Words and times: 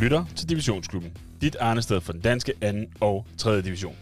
lytter 0.00 0.24
til 0.36 0.48
Divisionsklubben. 0.48 1.12
Dit 1.40 1.56
sted 1.80 2.00
for 2.00 2.12
den 2.12 2.20
danske 2.20 2.52
2. 2.62 2.66
og 3.00 3.26
3. 3.38 3.62
division. 3.62 3.96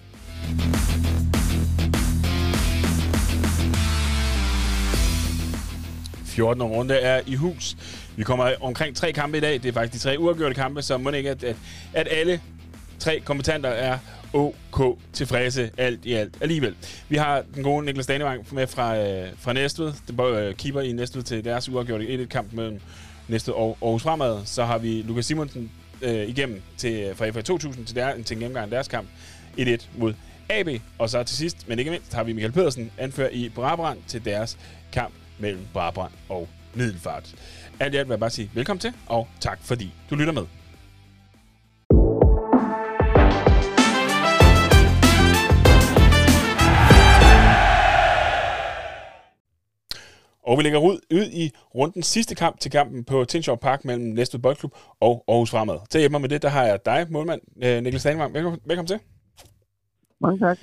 ...14. 6.25 6.63
runde 6.63 6.95
er 6.95 7.21
i 7.27 7.35
hus. 7.35 7.77
Vi 8.17 8.25
kommer 8.25 8.53
omkring 8.61 8.97
tre 8.97 9.13
kampe 9.13 9.39
i 9.39 9.41
dag. 9.41 9.53
Det 9.63 9.69
er 9.69 9.73
faktisk 9.73 10.05
de 10.05 10.09
tre 10.09 10.19
uafgjorte 10.19 10.55
kampe, 10.55 10.83
så 10.83 10.99
må 10.99 11.11
ikke, 11.11 11.31
at, 11.31 11.45
at, 11.45 11.57
at 11.93 12.09
alle 12.11 12.41
tre 12.99 13.21
kompetanter 13.21 13.69
er 13.69 13.99
OK 14.33 14.99
tilfredse 15.13 15.71
alt 15.77 16.05
i 16.05 16.13
alt 16.13 16.35
alligevel. 16.41 16.75
Vi 17.09 17.17
har 17.17 17.45
den 17.55 17.63
gode 17.63 17.87
Niklas 17.87 18.07
Danevang 18.07 18.47
med 18.53 18.67
fra, 18.67 18.99
øh, 18.99 19.29
fra 19.39 19.53
Næstved, 19.53 19.93
det 20.09 20.21
øh, 20.21 20.55
keeper 20.55 20.81
i 20.81 20.93
Næstved 20.93 21.23
til 21.23 21.45
deres 21.45 21.69
uafgjorte 21.69 22.05
1-1-kamp 22.05 22.53
mellem 22.53 22.81
Næstved 23.29 23.55
og 23.55 23.79
Aarhus 23.83 24.03
Fremad. 24.03 24.41
Så 24.45 24.65
har 24.65 24.79
vi 24.79 25.03
Lukas 25.03 25.27
Simonsen 25.27 25.71
øh, 26.03 26.29
igennem 26.29 26.63
til, 26.77 26.93
øh, 26.93 27.17
fra 27.17 27.31
FA 27.31 27.41
2000 27.41 27.87
til, 27.87 27.97
der, 27.97 28.23
til 28.23 28.35
en 28.35 28.41
gennemgang 28.41 28.65
af 28.65 28.71
deres 28.71 28.89
kamp 28.89 29.09
1-1 29.59 29.87
mod 29.97 30.15
AB. 30.49 30.69
Og 30.99 31.11
så 31.11 31.23
til 31.23 31.37
sidst, 31.37 31.69
men 31.69 31.79
ikke 31.79 31.91
mindst, 31.91 32.15
har 32.15 32.25
vi 32.25 32.33
Michael 32.33 32.53
Pedersen 32.53 32.93
anført 32.99 33.33
i 33.33 33.49
Brabrand 33.49 33.99
til 34.07 34.25
deres 34.25 34.59
kamp 34.93 35.15
mellem 35.39 35.61
Brabrand 35.73 36.13
og 36.29 36.49
Middelfart. 36.75 37.35
Alt 37.81 37.95
i 37.95 37.97
alt 37.97 38.09
vil 38.09 38.13
jeg 38.13 38.21
bare 38.21 38.31
sige 38.31 38.51
velkommen 38.55 38.81
til, 38.81 38.93
og 39.07 39.29
tak 39.41 39.59
fordi 39.63 39.93
du 40.11 40.15
lytter 40.15 40.33
med. 40.33 40.58
Og 50.49 50.55
vi 50.59 50.63
lægger 50.63 50.81
ud, 50.91 50.99
ud 51.19 51.27
i 51.43 51.45
runden 51.79 52.03
sidste 52.03 52.35
kamp 52.43 52.55
til 52.61 52.71
kampen 52.79 53.01
på 53.11 53.17
Tinshaw 53.25 53.57
Park 53.67 53.81
mellem 53.89 54.09
Næstved 54.19 54.41
Boldklub 54.45 54.73
og 55.01 55.15
Aarhus 55.29 55.51
Fremad. 55.51 55.79
Til 55.89 55.99
at 55.99 56.03
hjælpe 56.03 56.17
mig 56.17 56.25
med 56.25 56.33
det, 56.35 56.43
der 56.47 56.53
har 56.57 56.65
jeg 56.71 56.79
dig, 56.91 57.01
målmand 57.15 57.43
øh, 57.67 57.77
Niklas 57.83 58.07
Danvang. 58.07 58.35
Velkommen, 58.35 58.61
velkommen 58.71 58.91
til. 58.93 59.01
Mange 60.25 60.39
tak. 60.47 60.59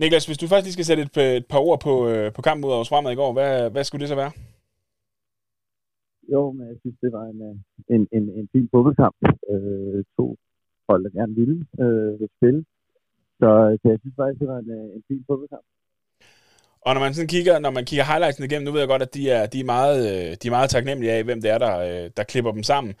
Niklas, 0.00 0.26
hvis 0.26 0.38
du 0.38 0.46
faktisk 0.46 0.66
lige 0.66 0.78
skal 0.78 0.88
sætte 0.90 1.02
et, 1.02 1.16
et 1.38 1.46
par 1.52 1.60
ord 1.66 1.78
på, 1.86 1.92
øh, 2.10 2.26
på 2.36 2.40
kampen 2.46 2.60
mod 2.62 2.72
Aarhus 2.72 2.88
Fremad 2.88 3.12
i 3.12 3.20
går, 3.22 3.32
hvad, 3.32 3.70
hvad 3.74 3.84
skulle 3.84 4.02
det 4.04 4.12
så 4.12 4.18
være? 4.22 4.32
Jo, 6.32 6.42
men 6.56 6.64
jeg 6.70 6.76
synes, 6.80 6.96
det 7.02 7.10
var 7.16 7.24
en, 7.32 7.40
øh, 7.48 7.56
en, 7.94 8.02
en, 8.16 8.24
en 8.40 8.48
fin 8.52 8.68
fodboldkamp. 8.72 9.16
Øh, 9.52 10.04
to 10.16 10.26
hold, 10.88 11.00
der 11.04 11.10
gerne 11.18 11.34
ville 11.40 11.58
øh, 11.82 12.28
spille. 12.36 12.60
Så, 13.40 13.48
så 13.80 13.84
jeg 13.92 13.98
synes 14.00 14.16
faktisk, 14.20 14.40
det 14.40 14.48
var 14.52 14.58
en, 14.58 14.70
en 14.96 15.02
fin 15.08 15.24
fodboldkamp. 15.28 15.66
Og 16.86 16.94
når 16.94 17.00
man 17.00 17.14
sådan 17.14 17.34
kigger, 17.34 17.54
når 17.58 17.72
man 17.78 17.84
kigger 17.84 18.04
highlightsene 18.10 18.46
igennem, 18.46 18.66
nu 18.66 18.72
ved 18.72 18.82
jeg 18.84 18.92
godt, 18.94 19.06
at 19.08 19.14
de 19.14 19.30
er, 19.36 19.42
de 19.52 19.60
er, 19.60 19.70
meget, 19.76 20.00
øh, 20.10 20.28
de 20.40 20.46
er 20.48 20.56
meget 20.58 20.70
taknemmelige 20.70 21.12
af, 21.16 21.24
hvem 21.24 21.40
det 21.40 21.50
er, 21.50 21.58
der, 21.66 21.74
øh, 21.88 22.10
der 22.16 22.30
klipper 22.30 22.52
dem 22.52 22.62
sammen. 22.62 22.92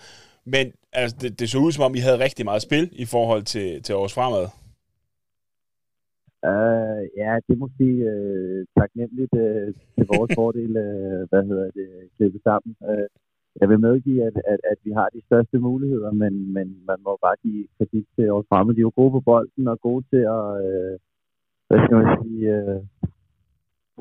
Men 0.54 0.66
altså, 1.00 1.16
det, 1.20 1.40
det 1.40 1.46
så 1.48 1.58
ud, 1.58 1.72
som 1.72 1.84
om 1.84 1.94
I 1.94 2.06
havde 2.06 2.24
rigtig 2.26 2.44
meget 2.44 2.62
spil 2.62 2.84
i 3.04 3.06
forhold 3.14 3.42
til, 3.54 3.82
til 3.82 3.94
års 3.94 4.14
fremad. 4.14 4.46
Uh, 6.50 7.02
ja, 7.20 7.30
det 7.44 7.52
er 7.54 7.64
måske 7.66 7.88
uh, 8.12 8.58
taknemmeligt 8.78 9.34
uh, 9.44 9.68
til 9.96 10.04
vores 10.12 10.30
fordel, 10.38 10.72
uh, 10.86 11.20
hvad 11.30 11.42
hedder 11.50 11.68
det, 11.78 11.88
klippe 12.16 12.38
sammen. 12.48 12.72
Uh, 12.90 13.06
jeg 13.60 13.66
vil 13.70 13.80
medgive, 13.88 14.20
at, 14.28 14.36
at, 14.52 14.60
at 14.72 14.78
vi 14.84 14.90
har 14.98 15.08
de 15.14 15.20
største 15.28 15.58
muligheder, 15.68 16.10
men, 16.22 16.52
men 16.56 16.66
man 16.90 16.98
må 17.06 17.12
bare 17.24 17.36
give 17.42 17.62
kredit 17.76 18.06
til 18.14 18.26
vores 18.34 18.46
fremme. 18.48 18.72
De 18.72 18.80
er 18.80 18.88
jo 18.88 18.98
gode 19.00 19.12
på 19.16 19.20
bolden 19.20 19.68
og 19.72 19.78
gode 19.80 20.04
til 20.12 20.22
at, 20.38 20.46
uh, 20.70 20.94
hvad 21.68 21.78
skal 21.82 21.96
man 22.00 22.08
sige, 22.22 22.42
uh, 22.56 22.80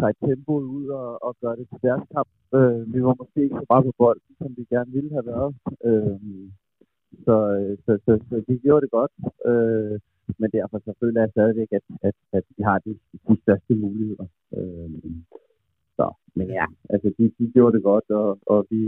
trække 0.02 0.20
tempoet 0.28 0.66
ud 0.78 0.88
og, 1.02 1.10
og 1.26 1.32
gøre 1.42 1.56
det 1.60 1.66
til 1.70 1.80
deres 1.88 2.06
kamp. 2.16 2.30
Øh, 2.58 2.94
vi 2.94 3.00
var 3.08 3.16
måske 3.22 3.40
ikke 3.44 3.60
så 3.62 3.66
meget 3.70 3.86
på 3.86 3.94
bolden, 4.02 4.32
som 4.40 4.50
vi 4.58 4.64
gerne 4.74 4.92
ville 4.98 5.12
have 5.18 5.28
været. 5.34 5.52
Øh, 5.88 6.18
så, 7.26 7.36
øh, 7.58 7.78
så, 7.86 7.92
så, 8.06 8.12
så 8.30 8.36
de 8.48 8.54
gjorde 8.66 8.84
det 8.86 8.92
godt. 9.00 9.14
Øh, 9.50 9.96
men 10.40 10.50
derfor 10.58 10.78
så 10.86 10.92
føler 11.00 11.22
jeg 11.22 11.30
stadigvæk, 11.32 11.72
at, 11.80 11.86
at, 12.08 12.16
at 12.38 12.44
vi 12.58 12.64
har 12.70 12.78
de, 12.86 12.92
de 13.28 13.36
største 13.44 13.76
muligheder. 13.76 14.28
Øh, 14.58 14.90
så, 15.98 16.06
men 16.36 16.48
ja, 16.60 16.66
altså 16.94 17.08
de, 17.18 17.24
de 17.40 17.52
gjorde 17.54 17.76
det 17.76 17.84
godt, 17.84 18.08
og, 18.10 18.40
og 18.46 18.68
vi, 18.70 18.82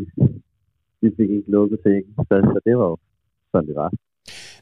vi 1.02 1.08
fik 1.18 1.30
ikke 1.30 1.52
lukket 1.52 1.80
sækken. 1.84 2.14
Så, 2.16 2.36
så 2.54 2.60
det 2.66 2.78
var 2.78 2.88
jo 2.94 2.98
sådan, 3.52 3.68
det 3.68 3.76
var. 3.76 3.92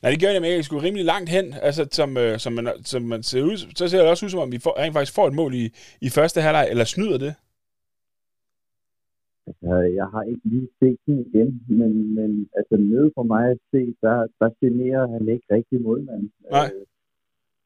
Nej, 0.01 0.11
det 0.11 0.21
gør 0.21 0.31
jeg 0.33 0.41
med, 0.41 0.53
at 0.53 0.59
I 0.59 0.63
skulle 0.63 0.85
rimelig 0.87 1.05
langt 1.05 1.29
hen, 1.35 1.45
altså, 1.67 1.83
som, 1.91 2.09
øh, 2.17 2.39
som, 2.43 2.53
man, 2.53 2.65
som 2.91 3.01
man 3.13 3.23
ser 3.23 3.43
ud, 3.43 3.57
så 3.77 3.87
ser 3.87 4.01
det 4.01 4.09
også 4.09 4.25
ud, 4.25 4.29
som 4.29 4.45
om 4.45 4.51
vi 4.51 4.59
får, 4.65 4.73
rent 4.79 4.93
faktisk 4.93 5.15
får 5.15 5.27
et 5.27 5.39
mål 5.41 5.53
i, 5.63 5.65
i 6.07 6.09
første 6.17 6.41
halvleg, 6.41 6.65
eller 6.71 6.83
snyder 6.83 7.17
det? 7.25 7.33
Altså, 9.47 9.73
jeg 9.99 10.07
har 10.13 10.23
ikke 10.31 10.45
lige 10.53 10.69
set 10.79 10.99
den 11.05 11.17
igen, 11.27 11.49
men, 11.79 12.15
men 12.17 12.49
altså, 12.57 12.75
nede 12.77 13.11
for 13.15 13.23
mig 13.23 13.43
at 13.51 13.59
se, 13.71 13.81
der, 14.01 14.17
der 14.39 14.49
generer 14.61 15.07
han 15.13 15.23
ikke 15.33 15.47
rigtig 15.55 15.81
målmand. 15.81 16.29
Nej. 16.51 16.69
Øh, 16.73 16.85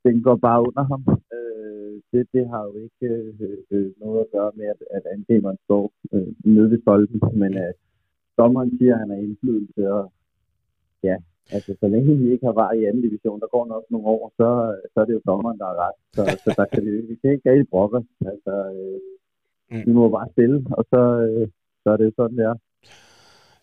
den 0.06 0.24
går 0.26 0.36
bare 0.48 0.60
under 0.68 0.84
ham. 0.92 1.02
Øh, 1.36 2.02
det, 2.12 2.28
det 2.34 2.50
har 2.50 2.64
jo 2.70 2.74
ikke 2.86 3.08
øh, 3.16 3.58
øh, 3.72 3.92
noget 4.04 4.20
at 4.20 4.32
gøre 4.36 4.52
med, 4.56 4.66
at, 4.74 4.80
at 4.98 5.04
angriberen 5.14 5.58
står 5.64 5.84
øh, 6.14 6.28
nede 6.46 6.70
ved 6.72 6.82
stolpen, 6.82 7.20
men 7.42 7.58
øh, 7.58 7.74
dommeren 8.38 8.78
siger, 8.78 8.94
at 8.94 9.00
han 9.00 9.10
har 9.10 9.18
indflydelse, 9.18 9.94
og 9.94 10.14
ja, 11.04 11.18
Altså, 11.52 11.76
så 11.80 11.88
længe 11.88 12.18
vi 12.18 12.32
ikke 12.34 12.46
har 12.46 12.54
var 12.54 12.72
i 12.72 12.86
anden 12.86 13.02
division, 13.02 13.40
der 13.40 13.48
går 13.48 13.66
nok 13.66 13.84
nogle 13.90 14.08
år, 14.08 14.24
så, 14.40 14.48
så 14.94 14.98
er 15.02 15.06
det 15.06 15.14
jo 15.14 15.22
dommeren, 15.26 15.60
der 15.60 15.68
er 15.74 15.78
ret. 15.86 15.98
Så, 16.16 16.22
så 16.44 16.50
der 16.58 16.66
kan 16.66 16.86
vi, 16.86 16.92
vi 17.10 17.16
kan 17.22 17.32
ikke 17.32 17.50
rigtig 17.52 17.70
brokke 17.70 17.98
os. 17.98 18.10
Altså, 18.32 18.54
øh, 18.76 19.00
mm. 19.72 19.84
vi 19.88 19.92
må 19.92 20.10
bare 20.10 20.30
spille, 20.32 20.58
og 20.78 20.84
så, 20.92 21.02
øh, 21.26 21.48
så 21.84 21.88
er 21.94 21.98
det 21.98 22.14
sådan, 22.18 22.38
det 22.38 22.46
er. 22.46 22.56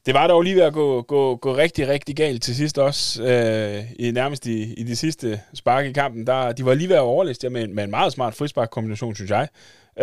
Det 0.06 0.15
var 0.15 0.26
dog 0.26 0.43
lige 0.43 0.56
ved 0.56 0.62
at 0.62 0.72
gå, 0.72 1.03
gå, 1.03 1.37
gå 1.37 1.56
rigtig, 1.56 1.88
rigtig 1.88 2.16
galt 2.16 2.43
til 2.43 2.54
sidst 2.54 2.78
også, 2.78 3.22
øh, 3.22 3.78
i, 3.99 4.10
nærmest 4.10 4.47
i, 4.47 4.75
i 4.81 4.82
de 4.82 4.97
sidste 4.97 5.28
spark 5.54 5.84
i 5.87 5.93
kampen. 5.93 6.26
Der, 6.26 6.53
de 6.53 6.64
var 6.64 6.75
lige 6.75 6.88
ved 6.88 6.97
at 6.97 7.03
overlæse 7.03 7.50
med, 7.50 7.69
med 7.69 7.84
en 7.84 7.91
meget 7.91 8.12
smart 8.12 8.34
frispark-kombination, 8.34 9.14
synes 9.14 9.31
jeg. 9.31 9.49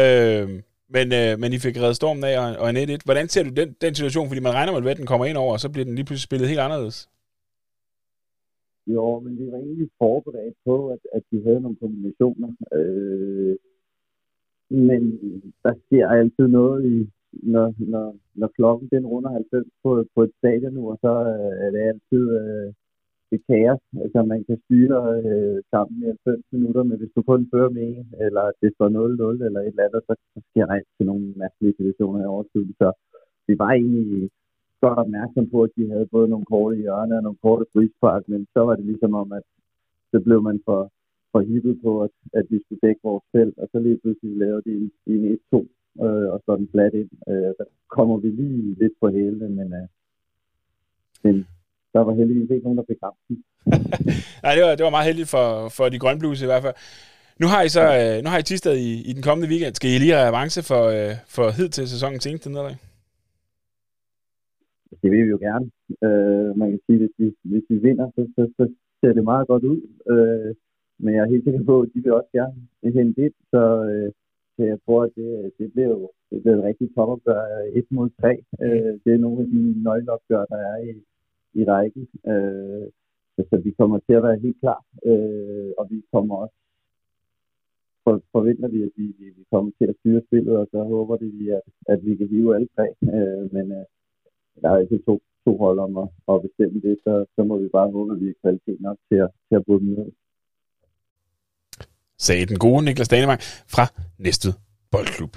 Øh, 0.04 0.50
men, 0.90 1.14
øh, 1.14 1.40
men 1.40 1.54
I 1.54 1.60
fik 1.60 1.78
reddet 1.78 1.96
stormen 1.96 2.24
af 2.24 2.40
og, 2.40 2.58
og 2.58 2.70
en 2.70 2.90
1-1. 2.90 2.98
Hvordan 3.06 3.28
ser 3.28 3.44
du 3.44 3.50
den, 3.50 3.76
den 3.82 3.96
situation? 3.96 4.28
Fordi 4.28 4.42
man 4.42 4.54
regner 4.54 4.80
med, 4.80 4.92
at 4.92 4.98
den 4.98 5.06
kommer 5.06 5.26
ind 5.26 5.38
over, 5.38 5.54
og 5.54 5.60
så 5.60 5.70
bliver 5.70 5.86
den 5.86 5.96
lige 5.96 6.06
pludselig 6.06 6.24
spillet 6.24 6.48
helt 6.48 6.60
anderledes. 6.60 7.10
Jo, 8.94 9.20
men 9.20 9.34
vi 9.40 9.46
var 9.52 9.58
egentlig 9.58 9.90
forberedt 9.98 10.58
på, 10.66 10.76
at, 10.90 11.00
at 11.14 11.24
de 11.32 11.44
havde 11.44 11.62
nogle 11.62 11.78
kombinationer. 11.84 12.52
Øh, 12.78 13.56
men 14.70 15.02
der 15.64 15.74
sker 15.86 16.08
altid 16.08 16.48
noget, 16.48 16.86
i, 16.86 17.10
når, 17.54 17.74
når, 17.94 18.16
når 18.36 18.48
klokken 18.48 18.90
den 18.92 19.06
runder 19.06 19.30
90 19.30 19.68
på, 19.84 20.06
på 20.16 20.24
et 20.24 20.32
stadion 20.38 20.74
nu, 20.74 20.90
og 20.92 20.98
så 21.02 21.14
øh, 21.34 21.54
er 21.66 21.70
det 21.72 21.82
altid 21.92 22.24
øh, 22.42 22.74
det 23.32 23.40
kaos. 23.48 23.82
Altså 24.04 24.20
man 24.34 24.44
kan 24.48 24.58
styre 24.66 25.00
øh, 25.26 25.58
sammen 25.72 25.96
i 26.04 26.06
90 26.06 26.44
minutter, 26.52 26.84
men 26.84 26.98
hvis 26.98 27.14
du 27.16 27.22
kun 27.22 27.50
fører 27.54 27.70
med 27.70 27.84
en, 27.94 28.08
eller 28.26 28.46
det 28.62 28.70
står 28.76 28.90
0-0 28.90 29.46
eller 29.46 29.62
et 29.62 29.68
eller 29.68 29.88
andet, 29.88 30.02
så, 30.08 30.14
så 30.34 30.40
sker 30.50 30.66
der 30.66 30.74
altid 30.74 31.04
nogle 31.06 31.26
mærkelige 31.44 31.78
situationer 31.78 32.20
i 32.24 32.32
overtiden. 32.34 32.74
Så 32.82 32.88
vi 33.48 33.54
var 33.62 33.72
egentlig 33.72 34.30
godt 34.82 35.00
opmærksom 35.04 35.46
på, 35.54 35.58
at 35.64 35.72
de 35.78 35.90
havde 35.94 36.08
både 36.16 36.28
nogle 36.30 36.46
korte 36.46 36.76
hjørner 36.78 37.18
og 37.18 37.24
nogle 37.24 37.44
korte 37.46 37.66
frispark, 37.74 38.24
men 38.32 38.48
så 38.54 38.60
var 38.68 38.76
det 38.76 38.86
ligesom 38.86 39.14
om, 39.14 39.32
at 39.32 39.46
så 40.12 40.20
blev 40.20 40.42
man 40.50 40.60
for, 40.66 40.82
for 41.32 41.42
hippet 41.50 41.76
på, 41.84 41.92
at, 42.06 42.14
at 42.34 42.46
vi 42.50 42.58
skulle 42.62 42.84
dække 42.86 43.02
vores 43.04 43.26
felt, 43.32 43.58
og 43.62 43.68
så 43.72 43.80
lige 43.80 44.00
pludselig 44.02 44.38
lavede 44.38 44.62
de 44.66 44.72
en, 44.82 44.92
en 45.14 45.40
1-2 45.54 45.58
øh, 46.06 46.28
og 46.34 46.42
så 46.46 46.56
den 46.56 46.68
flat 46.74 46.94
ind. 46.94 47.10
Øh, 47.30 47.52
der 47.60 47.66
kommer 47.96 48.18
vi 48.18 48.28
lige 48.28 48.76
lidt 48.82 48.94
på 49.02 49.08
hælene, 49.10 49.50
men, 49.50 49.68
øh, 49.80 49.88
men 51.24 51.48
der 51.94 52.00
var 52.00 52.14
heldigvis 52.14 52.50
ikke 52.52 52.64
nogen, 52.64 52.78
der 52.78 52.84
fik 52.90 53.00
kampen. 53.06 53.44
Nej, 54.44 54.54
det 54.56 54.64
var, 54.64 54.76
det 54.76 54.84
var 54.84 54.96
meget 54.98 55.10
heldigt 55.10 55.30
for, 55.30 55.70
for 55.70 55.90
de 55.90 56.00
grønne 56.00 56.20
blues 56.20 56.42
i 56.42 56.46
hvert 56.46 56.64
fald. 56.64 56.76
Nu 57.42 57.48
har 57.48 57.62
I 57.62 57.70
så 57.70 57.84
øh, 58.00 58.24
nu 58.24 58.30
har 58.30 58.38
I 58.38 58.44
Tisted 58.44 58.76
i, 58.78 59.10
i 59.10 59.14
den 59.14 59.24
kommende 59.24 59.50
weekend. 59.50 59.76
Skal 59.76 59.90
I 59.90 59.98
lige 59.98 60.14
have 60.14 60.28
avance 60.28 60.64
for, 60.64 60.84
øh, 60.86 61.16
for 61.28 61.50
hid 61.58 61.70
til 61.70 61.90
sæsonens 61.90 62.26
eneste 62.26 62.50
nederlag? 62.50 62.89
Det 65.02 65.12
vil 65.12 65.26
vi 65.26 65.36
jo 65.36 65.40
gerne. 65.48 65.68
Øh, 66.08 66.50
man 66.60 66.70
kan 66.70 66.80
sige, 66.86 66.96
at 66.96 67.02
hvis 67.02 67.16
vi, 67.18 67.28
hvis 67.52 67.66
vi 67.70 67.78
vinder, 67.88 68.08
så, 68.16 68.22
så, 68.36 68.42
så 68.58 68.64
ser 69.00 69.14
det 69.14 69.24
meget 69.24 69.48
godt 69.48 69.64
ud. 69.64 69.80
Øh, 70.14 70.56
men 71.04 71.14
jeg 71.14 71.22
er 71.22 71.34
helt 71.34 71.44
sikker 71.44 71.64
på, 71.64 71.82
at 71.82 71.90
de 71.94 72.04
vil 72.04 72.14
også 72.14 72.32
gerne 72.40 72.56
hente 72.98 73.22
det, 73.22 73.32
så, 73.52 73.64
øh, 73.90 74.12
så 74.56 74.62
jeg 74.72 74.78
tror, 74.86 75.04
at 75.04 75.12
det, 75.16 75.52
det 75.60 75.72
bliver 75.74 75.90
jo 75.96 76.10
det 76.32 76.42
bliver 76.42 76.58
et 76.58 76.64
rigtigt 76.64 76.96
topopgør. 76.96 77.42
Øh, 77.58 77.80
1 77.80 77.86
mod 77.92 78.10
3. 78.10 78.30
Øh, 78.64 78.94
det 79.04 79.12
er 79.14 79.24
nogle 79.26 79.42
af 79.44 79.48
de 79.48 79.84
nøgleopgør, 79.84 80.46
der 80.46 80.60
er 80.72 80.78
i, 80.90 80.92
i 81.60 81.64
rækken. 81.66 82.08
Øh, 82.32 82.88
så, 83.50 83.58
vi 83.64 83.72
kommer 83.72 84.00
til 84.00 84.14
at 84.14 84.24
være 84.24 84.40
helt 84.40 84.60
klar, 84.60 84.82
øh, 85.06 85.72
og 85.78 85.88
vi 85.92 86.04
kommer 86.14 86.36
også 86.36 86.56
for, 88.04 88.22
forventer 88.32 88.68
vi, 88.68 88.84
at 88.84 88.92
vi, 88.96 89.06
vi 89.38 89.44
kommer 89.52 89.72
til 89.78 89.88
at 89.90 89.96
styre 90.00 90.22
spillet, 90.28 90.58
og 90.58 90.68
så 90.72 90.84
håber 90.84 91.18
vi, 91.22 91.50
at, 91.50 91.62
at 91.94 92.06
vi 92.06 92.16
kan 92.16 92.28
hive 92.28 92.56
alle 92.56 92.70
tre. 92.76 92.88
Øh, 93.16 93.54
men 93.54 93.72
øh, 93.72 93.86
der 94.62 94.70
er 94.70 94.78
altid 94.82 95.00
to, 95.08 95.22
to 95.46 95.58
hold 95.58 95.80
om 95.80 95.98
at, 96.04 96.08
at 96.32 96.42
bestemme 96.46 96.82
det, 96.88 96.96
så, 97.04 97.26
så 97.36 97.42
må 97.44 97.58
vi 97.58 97.68
bare 97.78 97.92
håbe, 97.92 98.14
at 98.14 98.22
vi 98.22 98.28
er 98.30 98.42
kvalitet 98.42 98.80
nok 98.82 98.98
til 99.10 99.18
at, 99.26 99.30
til 99.48 99.56
at 99.56 99.66
bryde 99.66 99.80
dem 99.80 99.92
ned. 99.98 100.12
Sagde 102.18 102.46
den 102.46 102.60
gode 102.60 102.86
Niklas 102.86 103.08
Danevang 103.08 103.42
fra 103.74 103.86
Næstved 104.18 104.54
Boldklub. 104.92 105.34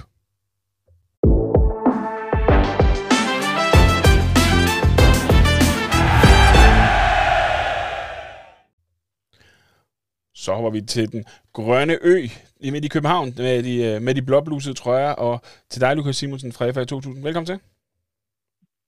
Så 10.35 10.53
hopper 10.53 10.69
vi 10.69 10.81
til 10.81 11.11
den 11.11 11.25
grønne 11.53 11.97
ø 12.01 12.27
midt 12.71 12.85
i 12.85 12.87
København 12.87 13.33
med 13.37 13.63
de, 13.63 13.83
øh, 13.83 14.01
med 14.01 14.15
de 14.15 14.21
blåblusede 14.21 14.75
trøjer, 14.75 15.11
og 15.11 15.41
til 15.69 15.81
dig, 15.81 15.95
Lukas 15.95 16.15
Simonsen 16.15 16.51
fra 16.51 16.71
FA 16.71 16.83
2000. 16.83 17.23
Velkommen 17.23 17.45
til. 17.45 17.59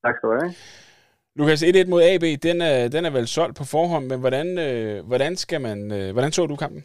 Tak 0.06 0.16
skal 0.16 0.30
du 0.30 0.36
have. 0.42 0.54
Lukas, 1.40 1.62
1-1 1.64 1.90
mod 1.94 2.02
AB, 2.12 2.26
den 2.48 2.58
er, 2.72 2.78
den 2.96 3.04
er 3.08 3.14
vel 3.18 3.28
solgt 3.38 3.56
på 3.60 3.66
forhånd, 3.76 4.06
men 4.12 4.20
hvordan, 4.24 4.48
øh, 4.68 4.96
hvordan, 5.10 5.34
skal 5.44 5.60
man, 5.68 5.80
øh, 5.98 6.08
hvordan 6.16 6.32
så 6.32 6.42
du 6.52 6.56
kampen? 6.64 6.82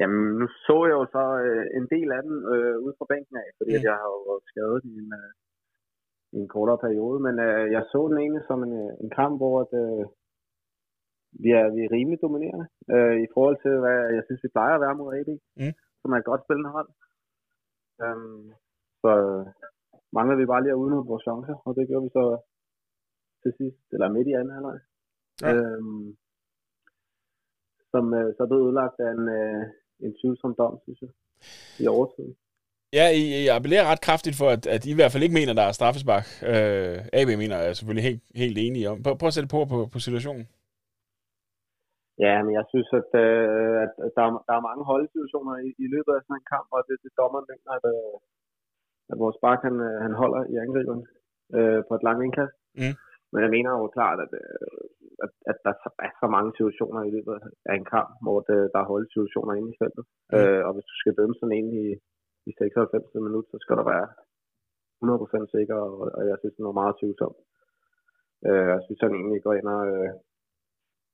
Jamen, 0.00 0.22
nu 0.40 0.46
så 0.66 0.76
jeg 0.88 0.96
jo 1.00 1.06
så 1.16 1.24
øh, 1.46 1.64
en 1.78 1.86
del 1.94 2.08
af 2.16 2.22
den 2.26 2.36
øh, 2.52 2.74
ude 2.84 2.94
fra 2.98 3.10
bænken 3.12 3.36
af, 3.42 3.48
fordi 3.58 3.74
mm. 3.76 3.84
jeg 3.88 3.94
har 4.00 4.10
jo 4.16 4.34
skadet 4.50 4.80
i 4.90 4.92
en, 5.02 5.10
øh, 5.20 5.30
i 6.34 6.36
en 6.42 6.48
kortere 6.54 6.82
periode, 6.86 7.18
men 7.26 7.34
øh, 7.46 7.64
jeg 7.74 7.82
så 7.92 8.00
den 8.10 8.18
egentlig 8.22 8.44
som 8.50 8.60
en, 8.66 8.72
øh, 8.82 8.92
en 9.04 9.10
kamp, 9.18 9.34
hvor 9.40 9.54
at, 9.64 9.72
øh, 9.84 10.04
vi, 11.42 11.50
er, 11.60 11.66
vi 11.74 11.80
er 11.84 11.94
rimelig 11.96 12.18
dominerende 12.24 12.66
øh, 12.94 13.16
i 13.24 13.28
forhold 13.34 13.58
til, 13.64 13.74
hvad 13.82 13.98
jeg 14.16 14.22
synes, 14.24 14.44
vi 14.44 14.54
plejer 14.56 14.74
at 14.74 14.84
være 14.84 14.98
mod 14.98 15.16
AB, 15.18 15.30
mm. 15.60 15.74
som 16.00 16.12
er 16.12 16.18
et 16.18 16.30
godt 16.30 16.44
spillende 16.44 16.70
hold. 16.76 16.90
Um, 18.04 18.44
så 19.02 19.10
mangler 20.16 20.36
vi 20.36 20.50
bare 20.52 20.62
lige 20.62 20.74
at 20.74 20.82
udnytte 20.82 21.10
vores 21.10 21.24
chancer, 21.26 21.56
og 21.66 21.72
det 21.76 21.84
gør 21.90 22.00
vi 22.04 22.10
så 22.18 22.24
til 23.42 23.52
sidst, 23.58 23.84
eller 23.94 24.14
midt 24.16 24.28
i 24.28 24.36
anden 24.38 24.54
halvleg. 24.56 24.78
Ja. 25.42 25.48
Øhm, 25.52 26.06
som 27.92 28.04
øh, 28.18 28.28
så 28.36 28.42
blevet 28.48 28.66
udlagt 28.68 28.96
af 29.06 29.10
en, 29.16 29.24
øh, 29.38 29.62
en 30.04 30.12
tvivlsom 30.18 30.54
dom, 30.60 30.74
synes 30.84 31.00
jeg, 31.04 31.12
i 31.82 31.86
overtiden. 31.94 32.34
Ja, 32.98 33.06
I, 33.20 33.22
I 33.42 33.46
appellerer 33.56 33.90
ret 33.90 34.06
kraftigt 34.08 34.36
for, 34.40 34.48
at, 34.56 34.62
at 34.74 34.82
I 34.86 34.90
i 34.92 34.98
hvert 34.98 35.12
fald 35.12 35.26
ikke 35.26 35.38
mener, 35.40 35.54
der 35.58 35.66
er 35.66 35.78
straffespark. 35.78 36.26
Øh, 36.52 36.96
AB 37.20 37.28
mener 37.42 37.56
jeg 37.58 37.68
er 37.68 37.76
selvfølgelig 37.78 38.08
helt, 38.10 38.22
helt 38.42 38.58
enige 38.66 38.90
om. 38.92 38.96
Prøv, 39.04 39.14
prøv 39.20 39.28
at 39.30 39.36
sætte 39.36 39.54
på, 39.54 39.60
på 39.72 39.78
på 39.94 39.98
situationen. 40.06 40.44
Ja, 42.24 42.34
men 42.44 42.52
jeg 42.58 42.64
synes, 42.72 42.88
at, 43.00 43.10
øh, 43.24 43.74
at 43.84 44.12
der, 44.16 44.24
er, 44.28 44.32
der 44.48 44.54
er 44.56 44.68
mange 44.68 44.84
holdsituationer 44.90 45.54
i, 45.66 45.68
i 45.84 45.86
løbet 45.94 46.12
af 46.14 46.20
sådan 46.22 46.38
en 46.40 46.50
kamp, 46.54 46.68
og 46.76 46.80
det, 46.88 46.96
det 47.04 47.12
dommeren 47.20 47.46
mener, 47.52 47.70
at, 47.78 47.84
øh, 47.94 48.16
at 49.12 49.18
vores 49.22 49.36
spark 49.38 49.60
han, 49.66 49.76
øh, 49.88 49.96
han 50.06 50.14
holder 50.22 50.40
i 50.52 50.54
angriberen 50.64 51.02
øh, 51.56 51.80
på 51.86 51.92
et 51.94 52.06
langt 52.06 52.24
indkast. 52.26 52.56
Mm. 52.80 52.96
Men 53.32 53.40
jeg 53.44 53.50
mener 53.56 53.70
jo 53.70 53.86
klart, 53.98 54.18
at, 54.24 54.32
øh, 54.42 54.82
at, 55.24 55.30
at 55.50 55.56
der 55.64 55.72
er 56.08 56.14
så 56.22 56.26
mange 56.36 56.50
situationer 56.58 57.02
i 57.04 57.14
løbet 57.16 57.34
af 57.70 57.74
en 57.80 57.86
kamp, 57.94 58.10
hvor 58.24 58.38
det, 58.48 58.58
der 58.72 58.78
er 58.80 58.90
holdsituationer 58.92 59.54
inde 59.54 59.70
i 59.72 59.78
feltet. 59.82 60.04
Mm. 60.32 60.36
Øh, 60.36 60.62
og 60.66 60.72
hvis 60.74 60.88
du 60.90 60.94
skal 60.98 61.16
dømme 61.18 61.34
sådan 61.36 61.58
en 61.58 61.68
i, 61.84 61.86
i 62.48 62.52
96 62.58 63.26
minutter, 63.26 63.50
så 63.52 63.58
skal 63.64 63.76
der 63.80 63.86
være 63.94 64.08
100% 65.02 65.56
sikker, 65.56 65.76
og, 65.86 65.94
og 66.16 66.22
jeg 66.30 66.36
synes, 66.38 66.54
det 66.54 66.62
er 66.62 66.82
meget 66.82 66.98
tvivlsomt. 67.00 67.38
Øh, 68.48 68.66
jeg 68.74 68.80
synes, 68.84 69.00
han 69.04 69.14
egentlig 69.14 69.42
går 69.46 69.54
ind 69.58 69.68
og, 69.76 69.84
øh, 69.94 70.10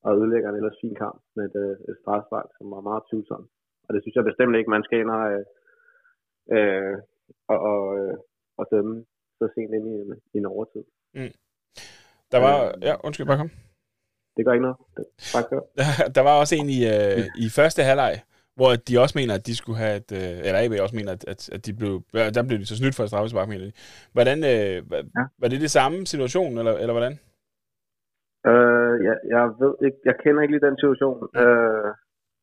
og 0.06 0.10
ødelægger 0.18 0.48
en 0.48 0.58
ellers 0.60 0.80
fin 0.82 0.96
kamp 1.02 1.18
med 1.36 1.44
et, 1.48 1.56
øh, 1.64 1.76
et 1.88 1.96
strafspark, 2.02 2.48
som 2.58 2.66
var 2.74 2.88
meget 2.90 3.02
tvivlsomt. 3.10 3.48
Og 3.86 3.90
det 3.94 4.00
synes 4.02 4.16
jeg 4.16 4.30
bestemt 4.30 4.56
ikke, 4.56 4.74
man 4.76 4.86
skal 4.86 5.00
ind 5.00 5.10
og, 5.18 5.24
øh, 5.32 5.44
øh, 6.56 6.94
og, 7.48 7.58
og, 7.72 7.98
øh, 7.98 8.16
og 8.58 8.66
dømme 8.72 9.04
så 9.38 9.48
sent 9.54 9.74
ind 9.74 9.86
i, 9.94 9.96
i 10.34 10.38
en 10.38 10.46
overtid. 10.46 10.84
Mm. 11.14 11.34
Der 12.32 12.38
var... 12.38 12.56
Øh, 12.66 12.72
ja, 12.82 12.94
undskyld, 13.04 13.26
bare 13.26 13.42
kom. 13.42 13.50
Det 14.36 14.44
gør 14.44 14.52
ikke 14.52 14.66
noget. 14.68 14.78
Det, 14.96 15.04
der 16.16 16.22
var 16.28 16.34
også 16.40 16.54
en 16.60 16.68
i, 16.78 16.80
øh, 16.94 17.24
i 17.44 17.46
første 17.58 17.82
halvleg, 17.82 18.14
hvor 18.58 18.70
de 18.88 19.00
også 19.04 19.18
mener, 19.20 19.34
at 19.34 19.46
de 19.46 19.56
skulle 19.56 19.78
have 19.84 19.96
et, 20.02 20.10
øh, 20.20 20.46
eller 20.46 20.60
AB 20.62 20.72
også 20.84 20.96
mener, 20.96 21.12
at, 21.12 21.48
at, 21.54 21.66
de 21.66 21.72
blev, 21.80 21.92
der 22.36 22.42
blev 22.48 22.58
de 22.58 22.66
så 22.70 22.76
snydt 22.76 22.96
for 22.96 23.02
et 23.02 23.10
straffespark, 23.12 23.48
mener 23.48 23.64
de. 23.68 23.72
Hvordan, 24.16 24.38
øh, 24.52 24.90
var, 24.90 25.00
ja. 25.18 25.24
var 25.40 25.48
det 25.48 25.60
det 25.60 25.70
samme 25.78 25.98
situation, 26.12 26.58
eller, 26.60 26.74
eller 26.82 26.94
hvordan? 26.96 27.14
Øh, 28.50 28.94
jeg, 29.06 29.16
jeg 29.34 29.44
ved 29.62 29.74
ikke, 29.86 29.98
jeg 30.08 30.16
kender 30.22 30.40
ikke 30.42 30.54
lige 30.54 30.66
den 30.68 30.78
situation. 30.82 31.18
Mm. 31.34 31.40
Øh, 31.42 31.90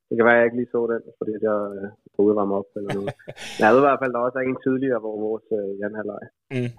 det 0.08 0.14
kan 0.16 0.26
være, 0.26 0.36
at 0.36 0.40
jeg 0.40 0.48
ikke 0.48 0.60
lige 0.60 0.74
så 0.74 0.80
den, 0.92 1.02
fordi 1.18 1.32
jeg 1.48 1.58
var 2.18 2.58
op 2.60 2.70
eller 2.76 2.90
noget. 2.96 3.12
Men 3.54 3.60
jeg 3.66 3.72
ved 3.72 3.82
i 3.82 3.86
hvert 3.88 4.00
fald, 4.02 4.12
der 4.14 4.26
også 4.26 4.38
er 4.38 4.46
en 4.46 4.62
tidligere, 4.66 5.00
hvor 5.04 5.16
vores 5.26 5.46
øh, 5.58 5.70
Jan 5.80 5.98
Halløj. 5.98 6.24
Mm 6.56 6.72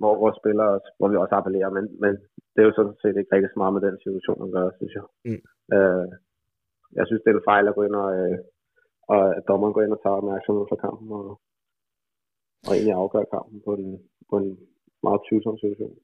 hvor 0.00 0.14
vores 0.22 0.36
spillere, 0.40 0.72
hvor 0.98 1.08
vi 1.08 1.16
også 1.16 1.34
appellerer, 1.38 1.70
men, 1.76 1.84
men 2.02 2.12
det 2.52 2.60
er 2.60 2.68
jo 2.68 2.76
sådan 2.76 2.96
set 3.02 3.16
ikke 3.16 3.32
rigtig 3.34 3.50
så 3.52 3.58
meget 3.62 3.74
med 3.74 3.82
den 3.86 3.96
situation 4.04 4.44
at 4.44 4.52
gøre, 4.56 4.70
synes 4.78 4.94
jeg. 4.98 5.06
Mm. 5.28 5.42
Øh, 5.76 6.06
jeg 6.98 7.04
synes, 7.06 7.22
det 7.22 7.30
er 7.30 7.38
en 7.38 7.50
fejl 7.52 7.64
at 7.68 7.76
gå 7.76 7.82
ind 7.88 7.96
og, 8.04 8.08
øh, 8.18 8.36
og 9.12 9.22
at 9.38 9.42
dommeren 9.48 9.74
går 9.74 9.82
ind 9.82 9.96
og 9.96 10.02
tager 10.02 10.20
opmærksomhed 10.20 10.64
fra 10.68 10.82
kampen 10.84 11.08
og, 11.20 11.26
og 12.66 12.72
egentlig 12.74 12.96
afgør 13.02 13.32
kampen 13.34 13.58
på 13.66 13.72
en, 13.80 13.88
på 14.30 14.34
en 14.42 14.48
meget 15.06 15.20
tvivlsom 15.26 15.56
situation. 15.64 15.96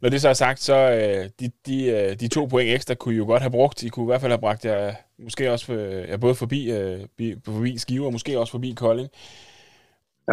Når 0.00 0.08
det 0.10 0.20
så 0.20 0.28
er 0.28 0.42
sagt, 0.44 0.60
så 0.70 0.78
øh, 0.98 1.22
de, 1.40 1.46
de, 1.68 1.76
øh, 1.96 2.10
de 2.22 2.28
to 2.36 2.42
point 2.52 2.70
ekstra 2.74 2.94
kunne 2.94 3.14
I 3.14 3.22
jo 3.22 3.26
godt 3.32 3.44
have 3.46 3.56
brugt. 3.58 3.78
I 3.82 3.88
kunne 3.88 4.06
i 4.06 4.10
hvert 4.10 4.22
fald 4.22 4.36
have 4.36 4.46
bragt 4.46 4.64
jer 4.70 4.82
måske 5.18 5.52
også 5.52 5.72
øh, 5.72 6.08
ja, 6.10 6.16
både 6.16 6.34
forbi, 6.34 6.60
øh, 6.76 7.00
forbi 7.44 7.78
Skive 7.78 8.06
og 8.06 8.12
måske 8.12 8.38
også 8.38 8.52
forbi 8.52 8.74
Kolding. 8.76 9.10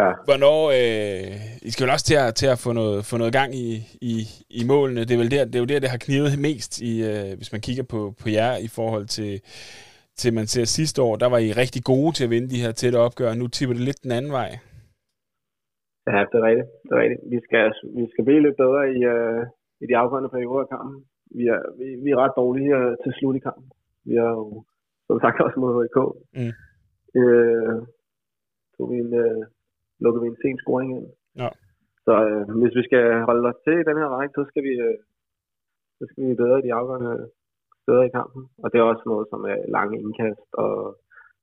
Ja. 0.00 0.10
Hvornår, 0.28 0.60
øh, 0.80 1.32
I 1.68 1.70
skal 1.70 1.84
jo 1.84 1.92
også 1.92 2.06
til 2.10 2.18
at, 2.24 2.34
til 2.40 2.48
at 2.54 2.58
få, 2.64 2.72
noget, 2.80 2.98
få 3.10 3.16
noget 3.16 3.32
gang 3.40 3.50
i, 3.54 3.68
i, 4.12 4.14
i 4.60 4.62
målene. 4.70 5.00
Det 5.00 5.14
er, 5.14 5.22
vel 5.22 5.30
der, 5.30 5.44
det 5.44 5.54
er 5.54 5.64
jo 5.64 5.72
der, 5.72 5.80
det 5.84 5.90
har 5.94 6.04
knivet 6.06 6.38
mest, 6.48 6.72
i, 6.90 6.92
øh, 7.10 7.30
hvis 7.38 7.52
man 7.54 7.60
kigger 7.66 7.86
på, 7.94 8.00
på 8.22 8.26
jer 8.38 8.56
i 8.66 8.68
forhold 8.78 9.06
til, 9.06 9.32
til 10.20 10.34
man 10.34 10.46
ser 10.46 10.64
sidste 10.64 11.02
år. 11.02 11.16
Der 11.16 11.28
var 11.34 11.38
I 11.38 11.50
rigtig 11.62 11.82
gode 11.92 12.12
til 12.12 12.24
at 12.24 12.30
vinde 12.34 12.52
de 12.54 12.62
her 12.64 12.72
tætte 12.72 12.96
opgør. 13.06 13.34
Nu 13.34 13.46
tipper 13.46 13.74
det 13.74 13.84
lidt 13.84 14.02
den 14.02 14.12
anden 14.12 14.32
vej. 14.40 14.50
Ja, 16.12 16.20
det 16.30 16.36
er 16.40 16.46
rigtigt. 16.50 16.68
Det 16.86 16.92
er 16.96 17.02
rigtigt. 17.04 17.22
Vi, 17.32 17.38
skal, 17.46 17.64
vi 17.98 18.04
skal 18.12 18.24
blive 18.24 18.42
lidt 18.46 18.56
bedre 18.64 18.82
i, 18.96 18.98
uh, 19.14 19.42
i 19.82 19.84
de 19.90 19.96
afgørende 20.02 20.30
perioder 20.34 20.64
af 20.64 20.70
kampen. 20.74 20.96
Vi 21.38 21.44
er, 21.54 21.60
vi, 21.78 21.86
vi 22.04 22.10
er 22.14 22.18
ret 22.22 22.38
dårlige 22.40 22.70
uh, 22.78 22.92
til 23.02 23.12
slut 23.18 23.36
i 23.36 23.44
kampen. 23.46 23.68
Vi 24.08 24.14
er 24.24 24.30
jo, 24.38 24.64
som 25.08 25.18
sagt, 25.22 25.44
også 25.46 25.58
mod 25.60 25.72
HK. 25.78 25.98
Mm. 26.38 26.52
Uh, 27.20 27.76
tog 28.74 28.86
vi 28.90 28.96
en, 29.04 29.12
uh, 29.24 29.42
lukker 30.04 30.20
vi 30.22 30.28
en 30.28 30.40
sen 30.42 30.58
scoring 30.62 30.90
ind. 30.98 31.08
Ja. 31.42 31.50
Så 32.06 32.14
øh, 32.28 32.42
hvis 32.60 32.76
vi 32.78 32.82
skal 32.88 33.04
holde 33.28 33.48
os 33.50 33.60
til 33.64 33.76
i 33.80 33.88
den 33.88 34.00
her 34.00 34.08
række, 34.16 34.34
så 34.38 34.44
skal 34.50 34.62
vi, 34.68 34.74
øh, 34.86 34.98
så 35.98 36.04
skal 36.10 36.22
vi 36.28 36.40
bedre 36.42 36.58
i 36.58 36.66
de 36.66 36.76
afgørende 36.78 37.14
steder 37.82 38.02
i 38.06 38.14
kampen. 38.18 38.42
Og 38.62 38.66
det 38.70 38.78
er 38.78 38.90
også 38.92 39.04
noget 39.12 39.26
som 39.32 39.40
er 39.52 39.58
lange 39.76 39.96
indkast. 40.02 40.48
Og, 40.62 40.72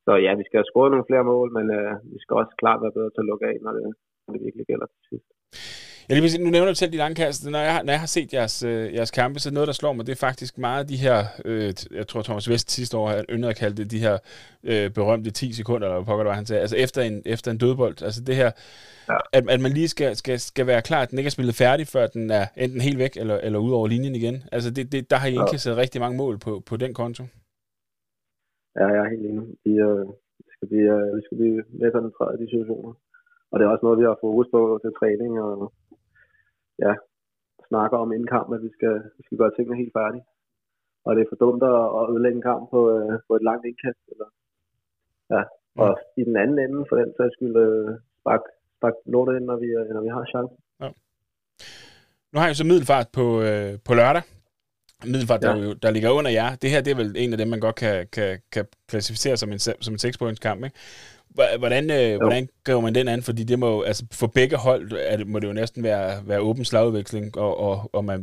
så 0.05 0.11
ja, 0.25 0.31
vi 0.39 0.43
skal 0.45 0.57
have 0.59 0.71
scoret 0.71 0.91
nogle 0.91 1.09
flere 1.09 1.29
mål, 1.33 1.47
men 1.57 1.65
øh, 1.77 1.93
vi 2.13 2.19
skal 2.21 2.35
også 2.41 2.53
klart 2.61 2.83
være 2.83 2.97
bedre 2.97 3.11
til 3.11 3.23
at 3.23 3.29
lukke 3.31 3.45
af, 3.51 3.57
når 3.65 3.71
det, 3.77 3.83
når 4.23 4.31
det 4.33 4.45
virkelig 4.45 4.65
gælder 4.71 4.87
til 4.89 5.01
sidst. 5.09 5.29
Ja, 6.11 6.19
lige 6.19 6.43
nu 6.43 6.49
nævner 6.49 6.71
du 6.71 6.75
selv 6.75 6.91
de 6.91 6.97
lange 6.97 7.15
kast. 7.15 7.51
Når 7.51 7.59
jeg, 7.59 7.81
når 7.85 7.93
jeg 7.93 7.99
har 7.99 8.07
set 8.07 8.33
jeres, 8.33 8.63
øh, 8.63 8.93
jeres 8.93 9.11
kampe, 9.11 9.39
så 9.39 9.53
noget, 9.53 9.67
der 9.67 9.73
slår 9.73 9.93
mig, 9.93 10.05
det 10.07 10.11
er 10.11 10.25
faktisk 10.27 10.57
meget 10.57 10.89
de 10.89 10.97
her, 10.97 11.17
øh, 11.45 11.73
jeg 11.91 12.07
tror 12.07 12.21
Thomas 12.21 12.49
Vest 12.49 12.71
sidste 12.71 12.97
år 12.97 13.07
har 13.07 13.25
yndet 13.29 13.49
at 13.49 13.55
kalde 13.55 13.75
det 13.77 13.91
de 13.91 13.99
her 13.99 14.17
øh, 14.63 14.89
berømte 14.93 15.31
10 15.31 15.53
sekunder, 15.53 15.87
eller 15.87 15.97
hvad 15.97 16.05
pokker 16.05 16.23
det 16.23 16.29
var, 16.29 16.35
han 16.35 16.45
sagde. 16.45 16.61
Altså 16.61 16.77
efter 16.77 17.01
en, 17.01 17.21
efter 17.25 17.51
en 17.51 17.57
dødbold. 17.57 18.01
Altså 18.01 18.21
det 18.23 18.35
her, 18.35 18.51
ja. 19.09 19.17
at, 19.33 19.49
at 19.49 19.61
man 19.61 19.71
lige 19.71 19.87
skal, 19.87 20.15
skal, 20.15 20.39
skal 20.39 20.67
være 20.67 20.81
klar, 20.81 21.01
at 21.01 21.09
den 21.09 21.17
ikke 21.19 21.27
er 21.27 21.37
spillet 21.37 21.55
færdig, 21.55 21.87
før 21.87 22.07
den 22.07 22.31
er 22.31 22.45
enten 22.57 22.81
helt 22.81 22.97
væk, 22.97 23.17
eller, 23.17 23.37
eller 23.37 23.59
ud 23.59 23.71
over 23.71 23.87
linjen 23.87 24.15
igen. 24.15 24.43
Altså 24.51 24.71
det, 24.71 24.91
det, 24.91 25.11
der 25.11 25.17
har 25.17 25.27
I 25.27 25.33
ja. 25.33 25.41
indkastet 25.41 25.77
rigtig 25.77 26.01
mange 26.01 26.17
mål 26.17 26.39
på, 26.45 26.63
på 26.69 26.77
den 26.77 26.93
konto. 26.93 27.23
Ja, 28.79 28.85
jeg 28.95 29.01
er 29.05 29.09
helt 29.09 29.25
enig. 29.29 29.43
Vi, 29.65 29.73
øh, 29.89 30.05
skal 30.61 30.67
blive, 30.71 30.91
øh, 30.97 31.17
vi 31.17 31.21
skal 31.25 31.37
blive 31.41 31.57
mere 31.79 31.91
koncentreret 31.95 32.33
i 32.35 32.41
de 32.41 32.49
situationer. 32.51 32.93
Og 33.51 33.55
det 33.55 33.63
er 33.63 33.71
også 33.73 33.85
noget, 33.85 33.99
vi 34.01 34.07
har 34.09 34.17
fokus 34.25 34.47
på 34.55 34.79
til 34.83 34.91
træning 34.99 35.31
og 35.47 35.73
ja, 36.85 36.93
snakker 37.69 37.97
om 38.03 38.13
inden 38.15 38.33
kamp, 38.35 38.47
at 38.55 38.61
vi 38.67 38.71
skal, 38.77 38.95
vi 39.17 39.21
skal 39.25 39.37
gøre 39.41 39.53
tingene 39.55 39.81
helt 39.81 39.95
færdige. 39.99 40.25
Og 41.05 41.11
det 41.15 41.21
er 41.21 41.31
for 41.31 41.41
dumt 41.43 41.63
at 42.01 42.09
ødelægge 42.11 42.37
en 42.37 42.49
kamp 42.51 42.63
på, 42.73 42.79
øh, 42.95 43.13
på 43.27 43.31
et 43.35 43.43
langt 43.49 43.65
indkast. 43.69 44.01
Eller, 44.11 44.27
ja. 45.35 45.41
Og 45.83 45.91
ja. 45.97 46.21
i 46.21 46.23
den 46.29 46.35
anden 46.43 46.59
ende, 46.65 46.79
for 46.89 46.95
den 47.01 47.09
sags 47.17 47.33
skyld, 47.35 47.55
øh, 47.65 47.89
spark, 48.21 48.43
spark 48.77 48.95
lortet 49.13 49.33
ind, 49.37 49.45
når 49.51 49.57
vi, 49.63 49.69
øh, 49.79 49.85
når 49.95 50.01
vi 50.05 50.11
har 50.15 50.23
chancen. 50.33 50.57
Ja. 50.81 50.89
Nu 52.31 52.39
har 52.39 52.47
jeg 52.47 52.55
så 52.55 52.65
middelfart 52.71 53.07
på, 53.17 53.25
øh, 53.47 53.71
på 53.87 53.93
lørdag. 53.99 54.23
Middelfart, 55.05 55.43
ja. 55.43 55.47
der, 55.47 55.73
der 55.73 55.91
ligger 55.91 56.09
under 56.09 56.31
jer. 56.31 56.49
Det 56.61 56.69
her 56.69 56.81
det 56.81 56.91
er 56.91 56.99
vel 57.03 57.13
en 57.17 57.31
af 57.33 57.37
dem, 57.37 57.47
man 57.47 57.59
godt 57.59 57.75
kan, 57.75 58.07
kan, 58.07 58.39
kan 58.51 58.65
klassificere 58.87 59.37
som 59.37 59.51
en, 59.51 59.59
som 59.59 59.93
en 59.93 59.97
6 59.97 60.17
kamp. 60.41 60.63
Ikke? 60.63 60.77
Hvordan, 61.35 61.85
øh, 61.99 62.13
hvordan 62.23 62.43
gør 62.67 62.77
man 62.85 62.95
den 62.99 63.07
an? 63.13 63.21
Fordi 63.29 63.43
det 63.51 63.57
må 63.63 63.69
altså 63.89 64.03
for 64.21 64.29
begge 64.39 64.57
hold 64.67 64.83
er 65.11 65.17
det, 65.17 65.27
må 65.31 65.37
det 65.39 65.47
jo 65.51 65.59
næsten 65.61 65.81
være, 65.89 66.07
være 66.29 66.45
åben 66.47 66.65
slagudveksling, 66.65 67.25
og, 67.45 67.53
og, 67.67 67.75
og 67.95 68.01
man, 68.09 68.19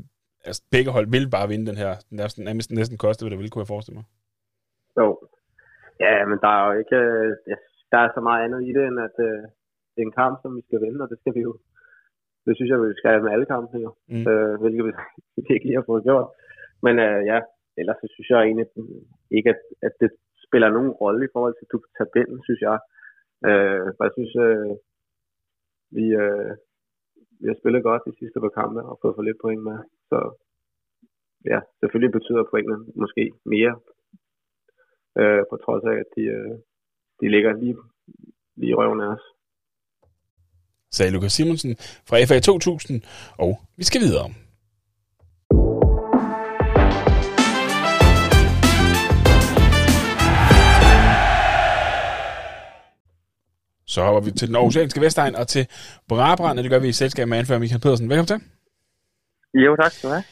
altså, 0.49 0.61
begge 0.75 0.91
hold 0.97 1.07
vil 1.15 1.27
bare 1.37 1.51
vinde 1.53 1.67
den 1.71 1.79
her. 1.83 1.91
Er 1.91 1.99
næsten, 2.23 2.75
næsten 2.81 2.99
koste, 3.05 3.23
hvad 3.23 3.31
det 3.31 3.39
vil, 3.41 3.51
kunne 3.51 3.65
jeg 3.65 3.75
forestille 3.75 3.99
mig. 4.01 4.07
Jo. 4.99 5.07
Ja, 6.05 6.15
men 6.31 6.39
der 6.45 6.51
er 6.57 6.63
jo 6.69 6.73
ikke, 6.83 6.97
øh, 6.97 7.31
der 7.93 7.99
er 8.05 8.09
så 8.17 8.21
meget 8.29 8.45
andet 8.45 8.61
i 8.69 8.71
det, 8.77 8.85
end 8.87 8.99
at 9.09 9.17
øh, 9.29 9.43
det 9.93 10.01
er 10.01 10.09
en 10.09 10.19
kamp, 10.23 10.35
som 10.43 10.51
vi 10.57 10.63
skal 10.67 10.81
vinde, 10.85 11.03
og 11.05 11.09
det 11.13 11.19
skal 11.21 11.35
vi 11.37 11.43
jo, 11.49 11.53
det 12.47 12.53
synes 12.57 12.71
jeg, 12.71 12.79
vi 12.81 12.99
skal 12.99 13.11
have 13.11 13.25
med 13.25 13.33
alle 13.35 13.49
kampe, 13.55 13.77
jo. 13.87 13.91
Mm. 14.13 14.25
Øh, 14.31 14.55
hvilket 14.61 14.85
vi 14.87 14.93
ikke 15.55 15.67
lige 15.67 15.81
har 15.81 15.91
fået 15.91 16.07
gjort. 16.09 16.29
Men 16.85 16.95
øh, 17.07 17.21
ja, 17.31 17.39
ellers 17.81 17.99
så 18.01 18.07
synes 18.15 18.29
jeg 18.31 18.41
egentlig 18.41 18.67
ikke, 19.37 19.51
at, 19.55 19.61
at 19.87 19.95
det 20.01 20.11
spiller 20.59 20.77
nogen 20.79 20.99
rolle 21.03 21.23
i 21.25 21.33
forhold 21.35 21.55
til 21.57 21.67
tabellen, 21.99 22.39
synes 22.47 22.61
jeg. 22.69 22.79
Øh, 23.49 23.87
for 23.95 24.03
jeg 24.07 24.15
synes, 24.17 24.35
øh, 24.47 24.73
vi, 25.97 26.05
øh, 26.23 26.53
vi 27.41 27.47
har 27.51 27.57
spillet 27.61 27.87
godt 27.89 28.03
de 28.09 28.19
sidste 28.21 28.39
par 28.45 28.53
kampe 28.61 28.81
og 28.89 28.95
fået 29.03 29.17
for 29.17 29.25
lidt 29.27 29.43
point 29.45 29.63
med. 29.69 29.79
Så 30.11 30.19
ja, 31.53 31.59
selvfølgelig 31.81 32.13
betyder 32.19 32.51
pointene 32.51 32.79
måske 33.03 33.25
mere 33.55 33.75
øh, 35.21 35.43
på 35.51 35.55
trods 35.65 35.85
af, 35.91 35.97
at 36.03 36.09
de, 36.17 36.25
øh, 36.37 36.55
de 37.21 37.27
ligger 37.35 37.53
lige, 37.63 37.77
lige 38.61 38.73
i 38.73 38.79
røven 38.81 39.01
af 39.05 39.09
os. 39.17 39.25
Sagde 40.97 41.13
Lukas 41.13 41.33
Simonsen 41.33 41.73
fra 42.09 42.17
FA 42.29 42.39
2000, 42.41 43.03
og 43.45 43.51
vi 43.81 43.85
skal 43.89 44.01
videre. 44.07 44.29
Så 53.99 54.05
hopper 54.05 54.23
vi 54.27 54.31
til 54.31 54.49
den 54.49 54.57
aarhusianske 54.57 55.01
Vestegn 55.05 55.35
og 55.43 55.47
til 55.55 55.65
Brabrand, 56.09 56.59
og 56.59 56.63
det 56.65 56.73
gør 56.73 56.83
vi 56.85 56.89
i 56.89 57.01
selskab 57.03 57.29
med 57.29 57.39
anfører 57.39 57.63
Michael 57.65 57.83
Pedersen. 57.85 58.09
Velkommen 58.11 58.33
til. 58.33 58.41
Jo, 59.65 59.71
tak 59.77 59.93
skal 59.93 60.09
du 60.09 60.15
have. 60.17 60.27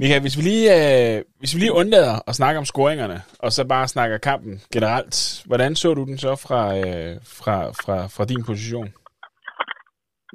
Michael, 0.00 0.22
hvis 0.24 0.36
vi 0.38 0.42
lige, 0.50 0.66
øh, 0.78 1.16
hvis 1.40 1.54
vi 1.54 1.58
lige 1.60 1.78
undlader 1.80 2.16
at 2.28 2.34
snakke 2.40 2.58
om 2.60 2.66
scoringerne, 2.72 3.18
og 3.44 3.50
så 3.56 3.62
bare 3.74 3.92
snakker 3.94 4.16
kampen 4.30 4.54
generelt, 4.74 5.16
hvordan 5.48 5.72
så 5.74 5.88
du 5.98 6.02
den 6.10 6.18
så 6.26 6.32
fra, 6.44 6.62
øh, 6.80 7.12
fra, 7.38 7.56
fra, 7.82 7.96
fra 8.14 8.24
din 8.32 8.42
position? 8.48 8.88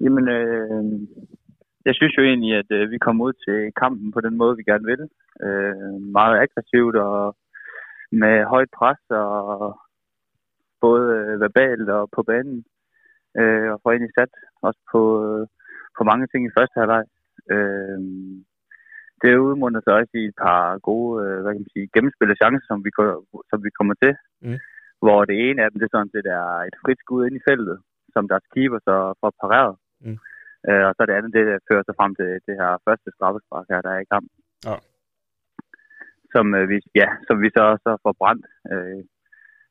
Jamen, 0.03 0.25
øh, 0.37 0.83
jeg 1.87 1.93
synes 1.95 2.13
jo 2.17 2.23
egentlig, 2.29 2.53
at 2.61 2.69
øh, 2.77 2.91
vi 2.93 2.97
kom 3.05 3.21
ud 3.25 3.33
til 3.45 3.57
kampen 3.81 4.07
på 4.15 4.19
den 4.25 4.35
måde, 4.41 4.57
vi 4.59 4.69
gerne 4.71 4.85
vil. 4.91 5.01
Øh, 5.45 5.93
meget 6.17 6.35
aggressivt 6.43 6.95
og 7.07 7.17
med 8.21 8.35
højt 8.53 8.71
pres 8.77 9.01
og 9.09 9.79
både 10.85 11.05
øh, 11.17 11.35
verbalt 11.45 11.87
og 11.97 12.03
på 12.15 12.21
banen. 12.29 12.59
Øh, 13.39 13.67
og 13.73 13.77
får 13.79 13.91
egentlig 13.91 14.15
sat 14.19 14.33
også 14.67 14.81
på, 14.93 15.01
øh, 15.25 15.43
på 15.97 16.01
mange 16.09 16.25
ting 16.27 16.41
i 16.45 16.55
første 16.57 16.79
halvleg. 16.79 17.05
Øh, 17.53 17.99
det 19.23 19.43
udmunder 19.47 19.81
sig 19.81 19.93
også 19.99 20.13
i 20.21 20.25
et 20.31 20.37
par 20.45 20.77
gode 20.89 21.11
øh, 21.23 21.37
hvad 21.41 21.51
kan 21.51 21.63
man 21.63 21.73
sige, 21.75 21.93
gennemspillede 21.95 22.39
chancer, 22.41 22.67
som 22.69 22.79
vi, 22.85 22.91
som 23.49 23.59
vi 23.65 23.69
kommer 23.77 23.95
til. 24.03 24.13
Mm. 24.45 24.59
Hvor 25.03 25.19
det 25.29 25.35
ene 25.45 25.59
af 25.63 25.67
dem, 25.69 25.77
det 25.79 25.87
er 25.87 25.95
sådan 25.95 26.13
set 26.13 26.27
er 26.39 26.49
et 26.69 26.77
frit 26.83 26.99
skud 27.03 27.25
ind 27.25 27.35
i 27.37 27.45
feltet, 27.49 27.77
som 28.13 28.23
deres 28.31 28.45
keeper 28.53 28.79
så 28.89 28.95
får 29.21 29.31
pareret. 29.41 29.75
Mm. 30.05 30.17
Øh, 30.67 30.83
og 30.87 30.93
så 30.93 31.01
det 31.05 31.17
andet, 31.17 31.31
det 31.37 31.45
fører 31.67 31.83
sig 31.85 31.95
frem 31.99 32.11
til 32.15 32.29
det 32.47 32.55
her 32.61 32.71
første 32.87 33.09
straffespark 33.15 33.65
her, 33.71 33.81
der 33.85 33.91
er 33.93 34.01
i 34.03 34.11
kampen. 34.13 34.37
Ja. 34.69 34.77
Som, 36.33 36.45
øh, 36.57 36.65
vi, 36.71 36.77
ja, 37.01 37.07
som 37.27 37.35
vi 37.43 37.49
så 37.55 37.61
også 37.73 37.89
får 38.03 38.15
brændt 38.21 38.45
øh, 38.73 39.01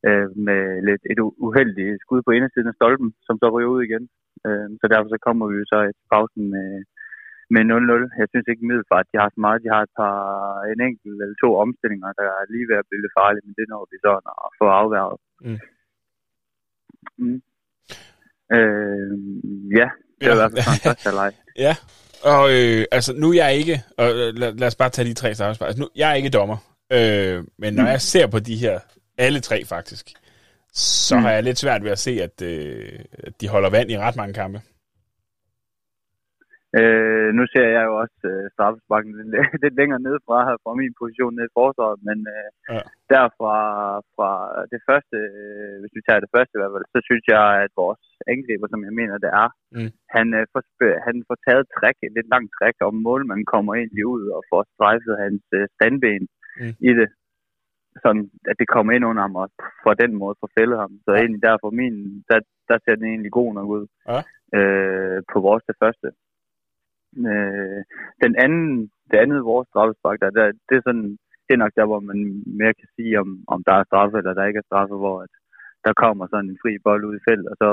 øh, 0.09 0.29
med 0.47 0.63
lidt 0.89 1.03
et 1.13 1.21
uheldigt 1.47 2.03
skud 2.05 2.21
på 2.25 2.31
indersiden 2.37 2.73
af 2.73 2.79
stolpen, 2.79 3.11
som 3.27 3.35
så 3.43 3.47
ryger 3.55 3.71
ud 3.75 3.83
igen. 3.89 4.05
Øh, 4.47 4.69
så 4.81 4.85
derfor 4.93 5.09
så 5.15 5.19
kommer 5.27 5.45
vi 5.51 5.57
så 5.73 5.79
i 5.91 5.93
pausen 6.13 6.45
med, 6.55 6.69
med 7.55 7.63
0-0. 7.71 8.21
Jeg 8.21 8.29
synes 8.31 8.47
ikke 8.49 8.69
middelfart, 8.71 9.11
de 9.13 9.21
har 9.23 9.29
så 9.31 9.41
meget. 9.47 9.65
De 9.65 9.73
har 9.75 9.83
et 9.85 9.95
par, 10.01 10.17
en 10.73 10.81
enkelt 10.89 11.19
eller 11.23 11.37
to 11.45 11.49
omstillinger, 11.65 12.11
der 12.21 12.29
er 12.41 12.45
lige 12.55 12.69
ved 12.71 12.77
at 12.81 12.89
blive 12.89 13.03
lidt 13.03 13.17
farlige, 13.19 13.47
men 13.47 13.55
det 13.59 13.67
når 13.73 13.83
vi 13.91 13.97
så 14.07 14.13
at 14.47 14.51
få 14.61 14.67
afværget. 14.81 15.19
Mm. 15.45 15.61
Mm. 17.23 17.39
Øh, 18.57 19.15
ja, 19.79 19.89
det 20.17 20.27
er 20.27 20.31
ja. 20.31 20.35
i 20.37 20.41
hvert 20.41 20.53
fald 20.53 20.65
sådan 20.67 20.87
første 20.87 21.07
halvleg. 21.09 21.33
ja, 21.67 21.75
og 22.33 22.43
øh, 22.57 22.85
altså 22.97 23.11
nu 23.23 23.27
er 23.31 23.35
jeg 23.43 23.55
ikke, 23.61 23.77
og 23.99 24.09
øh, 24.21 24.35
lad, 24.41 24.51
lad 24.61 24.69
os 24.69 24.81
bare 24.83 24.91
tage 24.91 25.09
de 25.09 25.15
tre 25.15 25.35
straffespark. 25.35 25.69
Altså, 25.69 25.83
nu, 25.83 25.89
jeg 25.97 26.11
er 26.11 26.15
ikke 26.15 26.37
dommer, 26.39 26.59
øh, 26.93 27.45
men 27.59 27.75
når 27.75 27.83
mm. 27.83 27.89
jeg 27.89 28.01
ser 28.01 28.27
på 28.27 28.39
de 28.39 28.57
her, 28.57 28.79
alle 29.19 29.41
tre 29.41 29.65
faktisk, 29.65 30.07
så 30.73 31.17
mm. 31.17 31.23
har 31.23 31.31
jeg 31.31 31.43
lidt 31.43 31.59
svært 31.59 31.85
ved 31.85 31.91
at 31.91 31.99
se, 31.99 32.11
at, 32.11 32.43
øh, 32.43 32.99
at 33.19 33.41
de 33.41 33.49
holder 33.49 33.71
vand 33.71 33.91
i 33.91 33.99
ret 33.99 34.17
mange 34.17 34.35
kampe. 34.35 34.61
Øh, 36.81 37.29
nu 37.39 37.43
ser 37.53 37.69
jeg 37.77 37.83
jo 37.89 37.95
også 38.03 38.21
øh, 38.33 38.45
straffesparken 38.55 39.11
lidt, 39.19 39.31
lidt 39.63 39.77
længere 39.81 40.03
ned 40.07 40.17
fra, 40.27 40.39
fra 40.65 40.73
min 40.81 40.95
position 41.01 41.35
nede 41.35 41.51
i 41.51 41.57
forsvaret, 41.59 41.99
men 42.09 42.19
øh, 42.37 42.49
ja. 42.75 42.83
derfra 43.13 43.57
fra 44.15 44.31
det 44.73 44.81
første, 44.89 45.17
øh, 45.41 45.75
hvis 45.81 45.95
vi 45.97 46.03
tager 46.05 46.21
det 46.25 46.33
første 46.35 46.55
i 46.55 46.61
hvert 46.61 46.75
fald, 46.75 46.87
så 46.95 47.01
synes 47.09 47.25
jeg, 47.35 47.45
at 47.65 47.73
vores 47.83 48.03
angriber, 48.33 48.67
som 48.71 48.83
jeg 48.89 48.95
mener, 49.01 49.15
det 49.25 49.31
er, 49.43 49.49
mm. 49.77 49.91
han, 50.17 50.27
øh, 50.39 50.45
får, 50.53 50.63
han 51.07 51.17
får 51.29 51.39
taget 51.47 51.65
træk, 51.77 51.97
et 52.07 52.15
lidt 52.17 52.29
langt 52.35 52.51
træk, 52.57 52.77
og 52.87 52.91
målmanden 53.07 53.47
kommer 53.55 53.73
egentlig 53.75 54.05
ud 54.15 54.25
og 54.37 54.41
får 54.51 54.63
strejfet 54.75 55.15
hans 55.25 55.45
øh, 55.59 55.65
standben 55.77 56.23
mm. 56.61 56.75
i 56.89 56.91
det, 56.99 57.09
sådan 58.05 58.31
at 58.51 58.57
det 58.61 58.69
kommer 58.75 58.93
ind 58.93 59.05
under 59.11 59.23
ham 59.23 59.37
og 59.37 59.49
på 59.85 59.95
den 60.03 60.13
måde 60.21 60.35
får 60.41 60.51
fældet 60.59 60.79
ham. 60.79 60.93
Så 61.05 61.11
ja. 61.13 61.19
egentlig 61.19 61.43
derfor 61.43 61.71
min, 61.71 61.97
der, 62.31 62.39
der 62.69 62.77
ser 62.79 62.95
den 62.95 63.07
egentlig 63.13 63.33
god 63.33 63.55
nok 63.55 63.69
ud 63.77 63.87
ja. 64.09 64.21
øh, 64.59 65.19
på 65.33 65.39
vores 65.47 65.65
det 65.69 65.77
første. 65.83 66.09
Øh, 67.31 67.81
den 68.25 68.33
anden, 68.45 68.91
det 69.11 69.17
andet 69.23 69.51
vores 69.53 69.69
straffespark, 69.69 70.19
der, 70.21 70.31
der, 70.39 70.45
det 70.69 70.75
er 70.77 70.85
sådan, 70.89 71.09
det 71.47 71.53
er 71.53 71.63
nok 71.65 71.75
der, 71.79 71.87
hvor 71.91 72.01
man 72.11 72.19
mere 72.61 72.75
kan 72.81 72.89
sige, 72.97 73.21
om, 73.23 73.29
om 73.55 73.59
der 73.67 73.75
er 73.77 73.85
straffe 73.85 74.19
eller 74.19 74.35
der 74.35 74.45
ikke 74.47 74.63
er 74.63 74.69
straffe, 74.71 74.97
hvor 75.03 75.17
at 75.27 75.33
der 75.85 75.93
kommer 76.03 76.25
sådan 76.27 76.51
en 76.51 76.61
fri 76.63 76.73
bold 76.87 77.05
ud 77.09 77.15
i 77.17 77.25
feltet, 77.29 77.49
og 77.53 77.57
så 77.63 77.69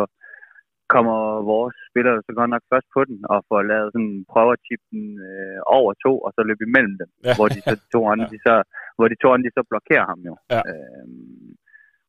kommer 0.96 1.18
vores 1.54 1.76
spillere 1.90 2.18
så 2.28 2.34
godt 2.40 2.52
nok 2.54 2.64
først 2.72 2.88
på 2.96 3.02
den, 3.10 3.18
og 3.32 3.38
får 3.50 3.62
lavet 3.72 3.90
sådan, 3.94 4.16
prøver 4.34 4.54
at 4.56 4.66
chippe 4.68 4.88
den 4.94 5.06
øh, 5.30 5.60
over 5.78 5.92
to, 6.06 6.14
og 6.26 6.30
så 6.36 6.42
løbe 6.44 6.64
imellem 6.70 6.96
dem, 7.02 7.10
ja. 7.28 7.34
hvor 7.38 7.48
de 7.56 7.60
så 7.70 7.74
to 7.94 8.00
andre, 8.12 8.28
de 8.34 8.40
så, 8.48 8.56
hvor 8.98 9.08
de 9.12 9.18
to 9.22 9.28
andre, 9.32 9.48
de 9.48 9.58
så 9.58 9.64
blokerer 9.72 10.06
ham 10.12 10.22
jo. 10.30 10.34
Ja. 10.54 10.62
Øhm, 10.70 11.50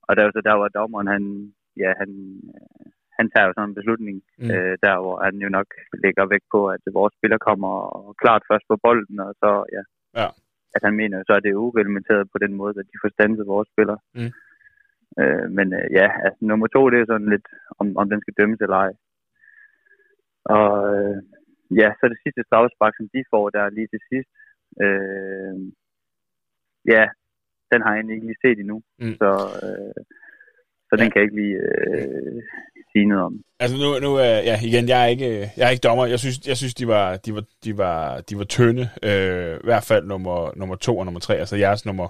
og 0.07 0.13
der, 0.17 0.25
så 0.37 0.41
der 0.49 0.55
var 0.63 0.69
dommeren, 0.79 1.09
han, 1.15 1.25
ja, 1.83 1.91
han, 2.01 2.11
han 3.19 3.27
tager 3.33 3.47
jo 3.47 3.55
sådan 3.55 3.69
en 3.71 3.79
beslutning, 3.81 4.17
mm. 4.43 4.51
øh, 4.55 4.75
der 4.85 4.95
hvor 5.03 5.17
han 5.27 5.35
jo 5.45 5.49
nok 5.59 5.69
lægger 6.05 6.25
vægt 6.33 6.49
på, 6.55 6.61
at 6.75 6.83
vores 6.99 7.13
spiller 7.19 7.39
kommer 7.49 7.73
klart 8.23 8.43
først 8.51 8.67
på 8.71 8.77
bolden, 8.85 9.19
og 9.27 9.33
så, 9.43 9.51
ja, 9.77 9.83
ja. 10.21 10.29
at 10.77 10.83
han 10.87 10.95
mener, 11.01 11.17
så 11.27 11.33
er 11.39 11.43
det 11.45 11.61
ureglementeret 11.65 12.25
på 12.33 12.39
den 12.45 12.53
måde, 12.61 12.75
at 12.81 12.91
de 12.93 13.01
får 13.03 13.11
stanset 13.17 13.53
vores 13.55 13.69
spiller. 13.73 13.99
Mm. 14.19 14.33
Øh, 15.21 15.47
men 15.57 15.67
øh, 15.79 15.87
ja, 15.99 16.07
altså 16.25 16.41
nummer 16.51 16.67
to, 16.67 16.91
det 16.91 16.99
er 16.99 17.11
sådan 17.11 17.33
lidt, 17.35 17.47
om, 17.81 17.87
om 18.01 18.07
den 18.11 18.21
skal 18.21 18.35
dømmes 18.39 18.61
eller 18.61 18.77
ej. 18.77 18.93
Og 20.57 20.69
øh, 20.95 21.17
ja, 21.81 21.89
så 21.99 22.05
det 22.13 22.19
sidste 22.25 22.43
straffespark, 22.49 22.95
som 22.97 23.09
de 23.15 23.21
får 23.33 23.45
der 23.51 23.75
lige 23.77 23.91
til 23.93 24.03
sidst, 24.11 24.31
øh, 24.85 25.55
ja, 26.95 27.05
den 27.73 27.83
har 27.83 27.91
jeg 27.91 27.99
egentlig 27.99 28.15
ikke 28.17 28.29
lige 28.31 28.43
set 28.45 28.59
endnu. 28.59 28.79
Mm. 29.03 29.15
Så, 29.21 29.31
øh, 29.65 30.01
så 30.89 30.93
den 31.01 31.07
ja. 31.07 31.11
kan 31.11 31.19
jeg 31.19 31.27
ikke 31.27 31.41
lige 31.43 31.59
øh, 31.69 32.43
sige 32.93 33.07
noget 33.07 33.25
om. 33.25 33.35
Altså 33.63 33.77
nu, 33.83 33.89
nu 34.07 34.11
ja, 34.49 34.57
igen, 34.69 34.89
jeg 34.89 34.99
er 35.05 35.09
ikke, 35.15 35.31
jeg 35.57 35.65
er 35.67 35.73
ikke 35.75 35.87
dommer. 35.89 36.07
Jeg 36.07 36.19
synes, 36.19 36.49
jeg 36.49 36.57
synes 36.57 36.75
de 36.75 36.87
var, 36.95 37.17
de 37.17 37.35
var, 37.37 37.45
de 37.65 37.79
var, 37.79 38.21
de 38.29 38.35
var 38.39 38.45
tynde. 38.45 38.85
Øh, 39.09 39.55
I 39.65 39.67
hvert 39.69 39.87
fald 39.91 40.05
nummer, 40.07 40.39
nummer 40.57 40.77
to 40.77 40.99
og 40.99 41.05
nummer 41.05 41.21
tre. 41.21 41.35
Altså 41.37 41.57
jeres 41.57 41.87
nummer, 41.87 42.09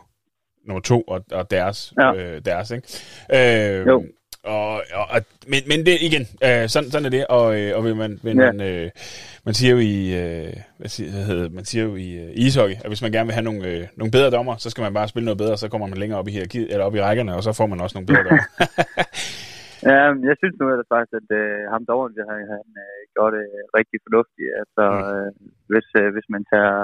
nummer 0.64 0.81
to 0.81 1.00
og, 1.00 1.25
og 1.33 1.50
deres, 1.50 1.93
ja. 1.99 2.14
øh, 2.14 2.40
deres 2.45 2.71
ikke? 2.71 3.81
Øh, 3.81 3.87
jo. 3.87 4.05
Og, 4.45 4.73
og, 4.99 5.07
og, 5.14 5.21
men, 5.52 5.61
men 5.71 5.79
det 5.87 5.95
igen, 6.09 6.25
øh, 6.47 6.64
sådan, 6.69 6.90
sådan 6.90 7.07
er 7.07 7.11
det, 7.11 7.26
og, 7.26 7.47
øh, 7.61 7.76
og 7.76 7.85
vil 7.85 7.97
man, 7.97 8.12
vil 8.23 8.37
ja. 8.37 8.52
man, 8.52 8.57
øh, 8.71 8.90
man 9.47 9.55
siger 9.55 9.73
jo 9.76 9.79
i, 9.79 9.97
øh, 10.21 10.52
hvad 10.79 10.90
siger, 10.95 11.11
hvad 11.14 11.25
hedder, 11.31 11.49
man 11.59 11.64
siger 11.64 11.85
jo 11.88 11.93
i 12.07 12.09
øh, 12.23 12.31
ishockey, 12.45 12.76
at 12.85 12.90
hvis 12.90 13.02
man 13.02 13.12
gerne 13.12 13.26
vil 13.29 13.38
have 13.38 13.49
nogle, 13.50 13.62
øh, 13.71 13.83
nogle 13.97 14.11
bedre 14.17 14.31
dommer, 14.37 14.55
så 14.57 14.71
skal 14.71 14.83
man 14.83 14.95
bare 14.95 15.09
spille 15.09 15.25
noget 15.25 15.43
bedre, 15.43 15.57
så 15.57 15.69
kommer 15.69 15.87
man 15.87 15.99
længere 15.99 16.19
op 16.21 16.29
i 16.29 16.35
hierarkiet, 16.37 16.69
eller 16.73 16.85
op 16.85 16.95
i 16.95 17.05
rækkerne, 17.07 17.37
og 17.37 17.43
så 17.43 17.52
får 17.59 17.67
man 17.67 17.81
også 17.81 17.95
nogle 17.97 18.11
bedre 18.11 18.25
dommer. 18.29 18.47
ja, 19.90 20.00
jeg 20.29 20.37
synes 20.40 20.57
nu 20.61 20.64
ellers 20.73 20.93
faktisk, 20.95 21.14
at 21.21 21.29
øh, 21.40 21.61
ham 21.73 21.83
dommeren, 21.88 22.14
han, 22.31 22.40
han 22.55 22.67
øh, 22.85 23.00
gjorde 23.14 23.33
det 23.37 23.47
rigtig 23.79 23.99
fornuftigt. 24.07 24.50
Altså, 24.62 24.85
mm. 24.93 25.02
øh, 25.11 25.31
hvis, 25.71 25.88
øh, 26.00 26.09
hvis 26.14 26.29
man 26.35 26.43
tager, 26.52 26.79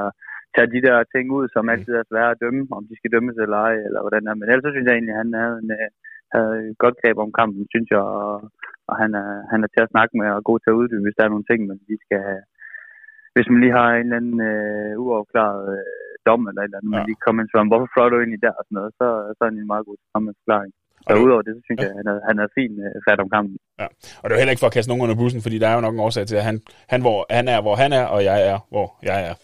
tager 0.57 0.75
de 0.75 0.85
der 0.87 0.97
ting 1.15 1.27
ud, 1.39 1.47
som 1.55 1.69
altid 1.73 1.95
er 1.97 2.09
svære 2.11 2.31
at 2.33 2.41
dømme, 2.45 2.63
om 2.77 2.83
de 2.89 2.95
skal 2.97 3.13
dømmes 3.15 3.37
eller 3.45 3.59
ej, 3.69 3.77
eller 3.87 4.01
hvordan 4.03 4.29
er. 4.31 4.35
Men 4.39 4.49
ellers 4.49 4.65
så 4.67 4.73
synes 4.73 4.87
jeg 4.87 4.95
egentlig, 4.95 5.15
at 5.15 5.23
han 5.23 5.33
havde 5.43 5.57
en, 5.63 5.71
øh, 5.79 5.89
havde 6.35 6.57
godt 6.83 6.97
greb 7.01 7.17
om 7.25 7.33
kampen, 7.39 7.65
synes 7.75 7.89
jeg, 7.95 8.03
og, 8.19 8.35
og 8.91 8.95
han, 9.03 9.11
er, 9.23 9.31
han 9.53 9.61
er 9.65 9.71
til 9.71 9.83
at 9.85 9.93
snakke 9.95 10.15
med 10.21 10.29
og 10.37 10.43
god 10.49 10.59
til 10.61 10.73
at 10.73 10.79
uddybe, 10.81 11.05
hvis 11.05 11.17
der 11.19 11.25
er 11.25 11.33
nogle 11.35 11.49
ting, 11.51 11.61
man 11.61 11.79
lige 11.89 12.05
skal 12.07 12.21
have. 12.29 12.43
Hvis 13.35 13.49
man 13.51 13.61
lige 13.63 13.77
har 13.79 13.89
en 13.91 14.07
eller 14.07 14.21
anden 14.21 14.39
øh, 14.51 14.93
uafklaret 15.05 15.65
øh, 15.79 16.13
dom 16.27 16.43
eller 16.49 16.63
et 16.63 16.69
eller 16.69 16.79
andet, 16.79 16.93
ja. 16.93 16.97
man 16.97 17.09
lige 17.11 17.23
kommer 17.25 17.41
ind 17.43 17.51
og 17.55 17.71
hvorfor 17.71 17.89
flot 17.95 18.13
du 18.13 18.19
ind 18.25 18.35
i 18.37 18.45
der 18.45 18.55
og 18.59 18.65
sådan 18.65 18.77
noget, 18.79 18.93
så, 18.99 19.07
så 19.37 19.41
er 19.43 19.49
han 19.51 19.59
en 19.59 19.73
meget 19.73 19.87
god 19.89 19.99
forklaring. 20.39 20.73
Og 21.07 21.13
okay. 21.13 21.25
udover 21.25 21.43
det, 21.47 21.53
så 21.57 21.63
synes 21.67 21.79
jeg, 21.85 21.91
at 21.93 21.97
han 22.01 22.07
er, 22.13 22.17
han 22.29 22.37
er 22.43 22.47
fin 22.59 22.73
øh, 22.87 22.95
fat 23.07 23.21
om 23.25 23.29
kampen. 23.37 23.57
Ja. 23.83 23.89
Og 24.21 24.25
det 24.25 24.33
er 24.33 24.37
jo 24.37 24.43
heller 24.43 24.55
ikke 24.55 24.65
for 24.65 24.71
at 24.71 24.77
kaste 24.77 24.91
nogen 24.91 25.05
under 25.05 25.19
bussen, 25.23 25.41
fordi 25.45 25.57
der 25.63 25.69
er 25.69 25.75
jo 25.79 25.85
nok 25.87 25.95
en 25.95 26.05
årsag 26.07 26.25
til, 26.27 26.37
at 26.41 26.47
han, 26.51 26.57
han, 26.93 27.01
hvor, 27.07 27.19
han 27.39 27.47
er, 27.55 27.59
hvor 27.65 27.75
han 27.83 27.91
er, 28.01 28.05
og 28.15 28.21
jeg 28.31 28.39
er, 28.51 28.59
hvor 28.73 28.87
jeg 29.11 29.19
er. 29.29 29.35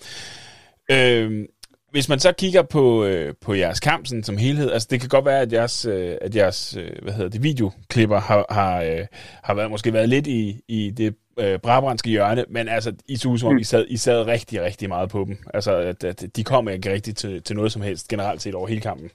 Øh, 0.90 1.46
hvis 1.90 2.08
man 2.08 2.18
så 2.18 2.32
kigger 2.38 2.62
på, 2.62 3.04
øh, 3.04 3.34
på 3.44 3.54
jeres 3.54 3.80
kamp 3.80 4.06
sådan, 4.06 4.22
som 4.22 4.36
helhed, 4.36 4.70
altså 4.70 4.88
det 4.90 5.00
kan 5.00 5.08
godt 5.08 5.24
være, 5.24 5.40
at 5.40 5.52
jeres, 5.52 5.86
øh, 5.86 6.16
at 6.20 6.36
jeres 6.36 6.76
øh, 6.76 7.02
hvad 7.02 7.12
hedder 7.12 7.30
det, 7.30 7.42
videoklipper 7.42 8.20
har, 8.20 8.46
har, 8.50 8.82
øh, 8.82 9.06
har 9.42 9.54
været, 9.54 9.70
måske 9.70 9.92
været 9.92 10.08
lidt 10.08 10.26
i, 10.26 10.60
i 10.68 10.90
det 10.90 11.16
øh, 11.40 11.58
brabrandske 11.58 12.10
hjørne, 12.10 12.44
men 12.48 12.68
altså, 12.68 12.92
I 13.08 13.16
så 13.16 13.36
som 13.36 13.48
om. 13.48 13.58
I 13.58 13.64
sad, 13.64 13.84
I 13.88 13.96
sad 13.96 14.26
rigtig, 14.26 14.62
rigtig 14.62 14.88
meget 14.88 15.10
på 15.10 15.24
dem. 15.24 15.36
Altså, 15.54 15.72
at, 15.76 16.04
at 16.04 16.36
de 16.36 16.44
kom 16.44 16.68
ikke 16.68 16.92
rigtig 16.92 17.16
til, 17.16 17.42
til 17.42 17.56
noget 17.56 17.72
som 17.72 17.82
helst, 17.82 18.08
generelt 18.08 18.42
set 18.42 18.54
over 18.54 18.68
hele 18.68 18.80
kampen. 18.80 19.10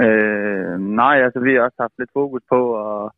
Øh, 0.00 0.80
nej, 0.80 1.16
altså 1.24 1.40
vi 1.40 1.54
har 1.54 1.60
også 1.60 1.76
haft 1.80 1.98
lidt 1.98 2.10
fokus 2.12 2.42
på 2.52 2.60
at, 2.84 3.10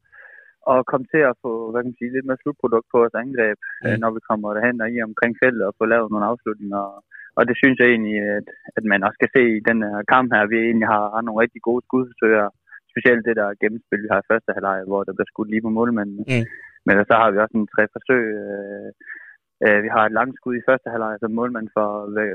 at 0.73 0.87
komme 0.91 1.07
til 1.13 1.23
at 1.31 1.39
få 1.43 1.51
hvad 1.71 1.81
kan 1.81 1.91
man 1.91 2.01
sige, 2.01 2.15
lidt 2.15 2.29
mere 2.29 2.43
slutprodukt 2.43 2.89
på 2.91 2.97
vores 3.03 3.17
angreb, 3.25 3.59
mm. 3.85 3.97
når 4.03 4.11
vi 4.17 4.21
kommer 4.29 4.55
derhen 4.57 4.83
og 4.85 4.89
i 4.95 4.97
omkring 5.09 5.33
feltet 5.43 5.65
og 5.69 5.75
få 5.79 5.85
lavet 5.93 6.11
nogle 6.11 6.31
afslutninger 6.31 6.83
og 6.95 6.99
og 7.39 7.43
det 7.49 7.57
synes 7.61 7.77
jeg 7.79 7.89
egentlig, 7.89 8.19
at, 8.39 8.49
at 8.79 8.85
man 8.93 9.01
også 9.07 9.19
kan 9.21 9.33
se 9.37 9.43
i 9.57 9.67
den 9.71 9.79
her 9.89 10.03
kamp 10.15 10.29
her. 10.35 10.51
Vi 10.53 10.59
egentlig 10.59 10.89
har, 10.95 11.05
har 11.15 11.23
nogle 11.25 11.43
rigtig 11.45 11.61
gode 11.69 11.83
skudforsøger. 11.87 12.49
Specielt 12.93 13.23
det 13.29 13.37
der 13.41 13.59
gennemspil, 13.63 14.05
vi 14.05 14.13
har 14.13 14.21
i 14.21 14.31
første 14.31 14.51
halvleg, 14.57 14.79
hvor 14.91 15.01
der 15.05 15.13
bliver 15.15 15.31
skudt 15.31 15.51
lige 15.51 15.67
på 15.67 15.73
målmanden. 15.79 16.21
Mm. 16.31 16.45
Men 16.87 16.95
så 17.11 17.15
har 17.21 17.29
vi 17.31 17.39
også 17.39 17.57
en 17.59 17.73
tre 17.75 17.85
forsøg. 17.95 18.25
Øh, 18.45 18.91
øh, 19.65 19.79
vi 19.85 19.89
har 19.95 20.03
et 20.05 20.17
langt 20.19 20.35
skud 20.39 20.55
i 20.57 20.67
første 20.69 20.89
halvleg, 20.93 21.15
som 21.19 21.37
målmand 21.39 21.69
for 21.77 21.89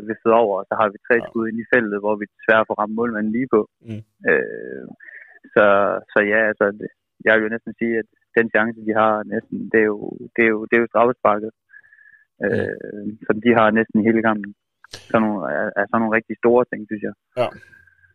viftet 0.09 0.31
over, 0.41 0.55
og 0.59 0.65
så 0.69 0.73
har 0.79 0.87
vi 0.89 0.97
tre 1.07 1.17
ja. 1.21 1.25
skud 1.27 1.43
ind 1.47 1.59
i 1.61 1.69
feltet, 1.73 1.97
hvor 2.03 2.15
vi 2.19 2.25
desværre 2.35 2.67
får 2.67 2.79
ramt 2.81 2.95
målmanden 2.99 3.31
lige 3.37 3.49
på. 3.55 3.61
Mm. 3.87 4.01
Øh, 4.29 4.85
så, 5.55 5.65
så 6.11 6.19
ja, 6.33 6.39
altså, 6.51 6.65
jeg 7.25 7.33
vil 7.33 7.45
jo 7.45 7.53
næsten 7.55 7.73
sige, 7.79 7.95
at 8.03 8.09
den 8.37 8.47
chance, 8.55 8.79
de 8.87 8.93
har 9.01 9.13
næsten, 9.33 9.57
det 9.71 9.79
er 9.83 9.89
jo, 9.93 9.99
det 10.35 10.41
er 10.47 10.51
jo, 10.55 10.59
det 10.67 10.75
er 10.75 10.81
jo 10.83 10.91
straffesparket, 10.93 11.51
øh, 12.45 13.07
som 13.27 13.35
de 13.45 13.51
har 13.59 13.67
næsten 13.77 13.99
hele 14.07 14.21
kampen. 14.27 14.51
Sådan 15.09 15.21
nogle, 15.25 15.39
er, 15.59 15.67
er 15.79 15.85
sådan 15.85 16.01
nogle 16.01 16.15
rigtig 16.17 16.35
store 16.43 16.63
ting, 16.69 16.81
synes 16.89 17.03
jeg. 17.07 17.13
Ja. 17.41 17.47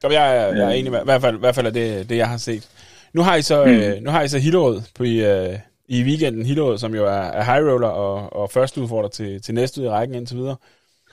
Jamen, 0.00 0.14
jeg, 0.18 0.26
er, 0.38 0.46
jeg 0.58 0.66
er 0.70 0.74
enig 0.78 0.90
med, 0.92 1.00
i 1.02 1.08
hvert 1.10 1.22
fald, 1.24 1.36
i 1.36 1.44
hvert 1.44 1.56
fald 1.56 1.70
er 1.70 1.76
det, 1.80 1.88
det, 2.10 2.16
jeg 2.22 2.28
har 2.34 2.40
set. 2.48 2.64
Nu 3.16 3.20
har 3.26 3.36
I 3.36 3.42
så, 3.50 3.56
mm. 3.64 3.70
øh, 3.70 3.94
nu 4.04 4.10
har 4.14 4.22
I 4.22 4.28
så 4.28 4.38
Hillerød 4.38 4.76
på 4.96 5.02
i, 5.12 5.16
øh, 5.32 5.54
i 5.96 5.98
weekenden. 6.08 6.46
Hillerød, 6.46 6.78
som 6.78 6.92
jo 6.98 7.02
er, 7.04 7.24
er 7.38 7.44
high 7.50 7.64
roller 7.70 7.92
og, 8.04 8.16
og 8.40 8.50
første 8.56 8.80
udfordrer 8.82 9.12
til, 9.18 9.42
til 9.42 9.54
næste 9.54 9.80
ud 9.80 9.86
i 9.86 9.94
rækken 9.96 10.14
indtil 10.16 10.36
videre. 10.36 10.56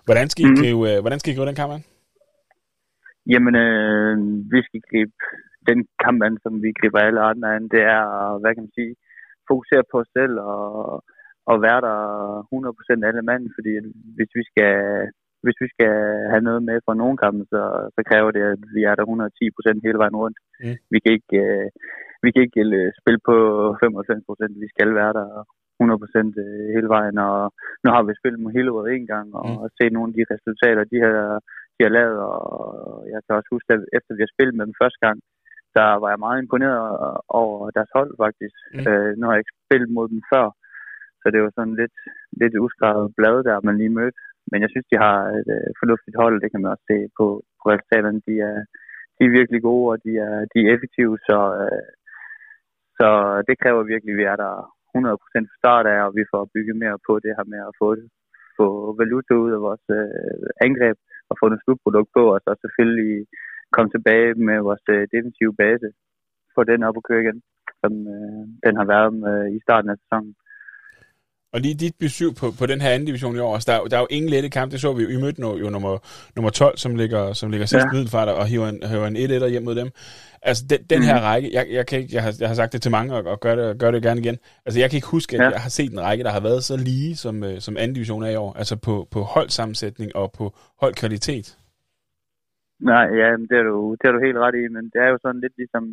Hvordan 0.05 0.29
skal 0.29 0.45
I, 0.45 0.49
mm. 0.49 0.59
gribe, 0.61 0.81
øh, 0.91 0.99
hvordan 1.03 1.19
skal 1.19 1.33
I 1.33 1.35
gribe 1.35 1.47
den 1.47 1.61
kamp 1.61 1.73
an? 1.73 1.83
Jamen, 3.31 3.55
øh, 3.65 4.15
vi 4.51 4.59
skal 4.67 4.81
gribe 4.89 5.17
den 5.69 5.79
kamp 6.03 6.19
an, 6.27 6.35
som 6.43 6.53
vi 6.63 6.69
griber 6.79 6.99
alle 6.99 7.21
andre 7.29 7.55
an. 7.55 7.65
Det 7.75 7.83
er, 7.97 8.03
hvad 8.41 8.51
kan 8.53 8.63
man 8.65 8.77
sige, 8.79 8.93
fokusere 9.49 9.83
på 9.91 9.95
os 10.03 10.09
selv 10.17 10.35
og, 10.39 10.67
og 11.51 11.55
være 11.67 11.81
der 11.87 11.97
100% 13.01 13.07
alle 13.07 13.23
mand, 13.29 13.43
fordi 13.55 13.71
hvis 14.17 14.31
vi 14.37 14.43
skal 14.51 14.73
hvis 15.43 15.57
vi 15.63 15.67
skal 15.75 15.93
have 16.31 16.43
noget 16.49 16.61
med 16.69 16.77
fra 16.85 16.99
nogle 17.01 17.17
kampe, 17.23 17.43
så, 17.53 17.61
så 17.95 18.01
kræver 18.09 18.31
det, 18.37 18.43
at 18.53 18.61
vi 18.75 18.81
er 18.89 18.95
der 18.95 19.03
110 19.03 19.55
procent 19.55 19.79
hele 19.85 20.01
vejen 20.03 20.17
rundt. 20.23 20.37
Mm. 20.63 20.77
Vi 20.93 20.97
kan 21.03 21.11
ikke, 21.17 21.37
øh, 21.45 21.67
vi 22.23 22.29
kan 22.31 22.41
ikke 22.45 22.63
øh, 22.79 22.89
spille 23.01 23.21
på 23.29 23.35
95 23.79 24.27
procent. 24.29 24.53
Vi 24.65 24.69
skal 24.73 24.89
være 24.99 25.13
der 25.19 25.27
100 25.79 26.01
procent 26.03 26.33
øh, 26.45 26.67
hele 26.75 26.89
vejen. 26.95 27.17
Og 27.27 27.37
nu 27.83 27.87
har 27.95 28.03
vi 28.03 28.19
spillet 28.19 28.39
med 28.41 28.51
hele 28.57 28.71
året 28.75 28.87
en 28.89 29.07
gang, 29.13 29.27
og 29.39 29.45
mm. 29.49 29.69
set 29.77 29.93
nogle 29.93 30.09
af 30.11 30.15
de 30.17 30.29
resultater, 30.33 30.83
de 30.91 30.97
har, 31.05 31.17
de 31.75 31.81
har 31.85 31.93
lavet. 31.99 32.19
Og 32.29 32.41
jeg 33.11 33.19
kan 33.23 33.37
også 33.37 33.49
huske, 33.55 33.69
at 33.75 33.81
efter 33.97 34.11
vi 34.13 34.23
har 34.25 34.33
spillet 34.35 34.55
med 34.55 34.65
dem 34.67 34.79
første 34.81 34.99
gang, 35.05 35.17
der 35.77 35.89
var 36.01 36.09
jeg 36.11 36.23
meget 36.25 36.39
imponeret 36.41 36.81
over 37.41 37.57
deres 37.77 37.91
hold 37.97 38.11
faktisk. 38.23 38.57
Mm. 38.73 38.85
Øh, 38.89 39.11
nu 39.17 39.23
har 39.25 39.33
jeg 39.33 39.43
ikke 39.43 39.57
spillet 39.65 39.89
mod 39.97 40.07
dem 40.13 40.21
før, 40.31 40.45
så 41.21 41.25
det 41.33 41.39
var 41.41 41.51
sådan 41.57 41.75
lidt, 41.81 41.97
lidt 42.41 42.55
uskrevet 42.65 43.15
blad 43.17 43.37
der, 43.47 43.65
man 43.67 43.77
lige 43.81 43.97
mødte. 43.99 44.19
Men 44.51 44.59
jeg 44.63 44.69
synes, 44.71 44.87
de 44.91 44.97
har 45.05 45.17
et 45.39 45.49
uh, 45.57 45.69
fornuftigt 45.79 46.19
hold. 46.21 46.35
Det 46.41 46.49
kan 46.51 46.61
man 46.61 46.71
også 46.73 46.85
se 46.91 46.97
på, 47.17 47.25
på 47.59 47.63
resultaterne. 47.73 48.21
De 48.27 48.35
er, 48.49 48.57
de 49.17 49.21
er 49.25 49.37
virkelig 49.39 49.61
gode, 49.69 49.85
og 49.93 49.97
de 50.05 50.11
er, 50.27 50.35
de 50.51 50.57
er 50.61 50.69
effektive. 50.75 51.15
Så, 51.27 51.37
uh, 51.65 51.85
så 52.99 53.07
det 53.47 53.55
kræver 53.61 53.91
virkelig, 53.91 54.13
at 54.13 54.19
vi 54.21 54.25
er 54.33 54.37
der 54.43 54.53
100% 54.97 55.49
fra 55.49 55.59
start 55.61 55.85
af, 55.93 55.99
og 56.07 56.11
vi 56.19 56.23
får 56.31 56.51
bygget 56.53 56.75
mere 56.83 56.97
på 57.07 57.13
det 57.23 57.31
her 57.37 57.45
med 57.53 57.61
at 57.69 57.73
få, 57.81 57.87
det, 57.97 58.07
få 58.57 58.67
valuta 59.01 59.33
ud 59.43 59.51
af 59.57 59.61
vores 59.67 59.85
uh, 59.99 60.47
angreb 60.67 60.97
og 61.29 61.35
få 61.39 61.45
noget 61.47 61.63
slutprodukt 61.63 62.11
på, 62.17 62.23
og 62.35 62.39
så 62.45 62.51
selvfølgelig 62.63 63.13
komme 63.75 63.89
tilbage 63.91 64.31
med 64.47 64.57
vores 64.67 64.83
uh, 64.95 65.03
defensive 65.15 65.53
base, 65.61 65.87
få 66.55 66.61
den 66.71 66.83
op 66.87 66.97
og 66.99 67.03
køre 67.09 67.21
igen, 67.25 67.39
som 67.81 67.91
uh, 68.15 68.43
den 68.65 68.73
har 68.79 68.87
været 68.93 69.11
med 69.23 69.37
i 69.57 69.59
starten 69.65 69.89
af 69.93 69.97
sæsonen. 70.01 70.33
Og 71.53 71.61
lige 71.61 71.75
dit 71.75 71.95
besøg 71.99 72.35
på, 72.35 72.51
på 72.59 72.65
den 72.65 72.81
her 72.81 72.89
anden 72.89 73.05
division 73.05 73.35
i 73.35 73.39
år, 73.39 73.53
altså 73.53 73.71
der, 73.71 73.83
der 73.83 73.97
er 73.97 74.01
jo 74.01 74.07
ingen 74.09 74.29
lette 74.29 74.49
kamp, 74.49 74.71
det 74.71 74.81
så 74.81 74.93
vi 74.93 75.03
jo, 75.03 75.09
I 75.09 75.21
mødte 75.21 75.41
jo 75.41 75.69
nummer, 75.69 75.97
nummer 76.35 76.49
12, 76.49 76.77
som 76.77 76.95
ligger, 76.95 77.33
som 77.33 77.51
ligger 77.51 77.65
sidst 77.65 77.85
ja. 77.85 77.91
middelfart, 77.91 78.27
og 78.27 78.45
hiver 78.45 78.67
en, 78.67 78.83
hiver 78.83 79.07
en 79.07 79.15
1 79.15 79.49
hjem 79.51 79.63
mod 79.63 79.75
dem. 79.75 79.89
Altså 80.41 80.63
den, 80.69 80.79
den 80.89 81.03
her 81.03 81.15
mhm. 81.15 81.23
række, 81.23 81.49
jeg, 81.53 81.67
jeg, 81.71 81.85
kan 81.85 81.99
ikke, 81.99 82.15
jeg, 82.15 82.23
har, 82.23 82.33
jeg 82.39 82.47
har 82.47 82.55
sagt 82.55 82.73
det 82.73 82.81
til 82.81 82.91
mange, 82.91 83.15
og, 83.15 83.25
og 83.25 83.39
gør, 83.39 83.55
det, 83.55 83.79
gør 83.79 83.91
det 83.91 84.03
gerne 84.03 84.21
igen. 84.21 84.37
Altså 84.65 84.79
jeg 84.79 84.89
kan 84.89 84.97
ikke 84.97 85.07
huske, 85.07 85.37
at 85.37 85.43
ja. 85.43 85.49
jeg 85.49 85.61
har 85.61 85.69
set 85.69 85.91
en 85.91 86.01
række, 86.01 86.23
der 86.23 86.31
har 86.31 86.39
været 86.39 86.63
så 86.63 86.77
lige, 86.77 87.15
som, 87.15 87.43
øh, 87.43 87.59
som 87.61 87.77
anden 87.77 87.93
division 87.93 88.23
er 88.23 88.29
i 88.29 88.35
år. 88.35 88.53
Altså 88.53 88.75
på, 88.75 89.07
på 89.11 89.21
holdsammensætning 89.21 90.15
og 90.15 90.31
på 90.31 90.55
holdkvalitet. 90.81 91.57
Nej, 92.79 93.05
ja, 93.21 93.29
det 93.49 93.57
er, 93.59 93.63
du, 93.63 93.95
det 93.99 94.07
er 94.07 94.11
du 94.11 94.19
helt 94.27 94.37
ret 94.37 94.55
i, 94.55 94.67
men 94.75 94.83
det 94.93 94.99
er 95.01 95.09
jo 95.13 95.17
sådan 95.21 95.41
lidt 95.41 95.57
ligesom 95.57 95.83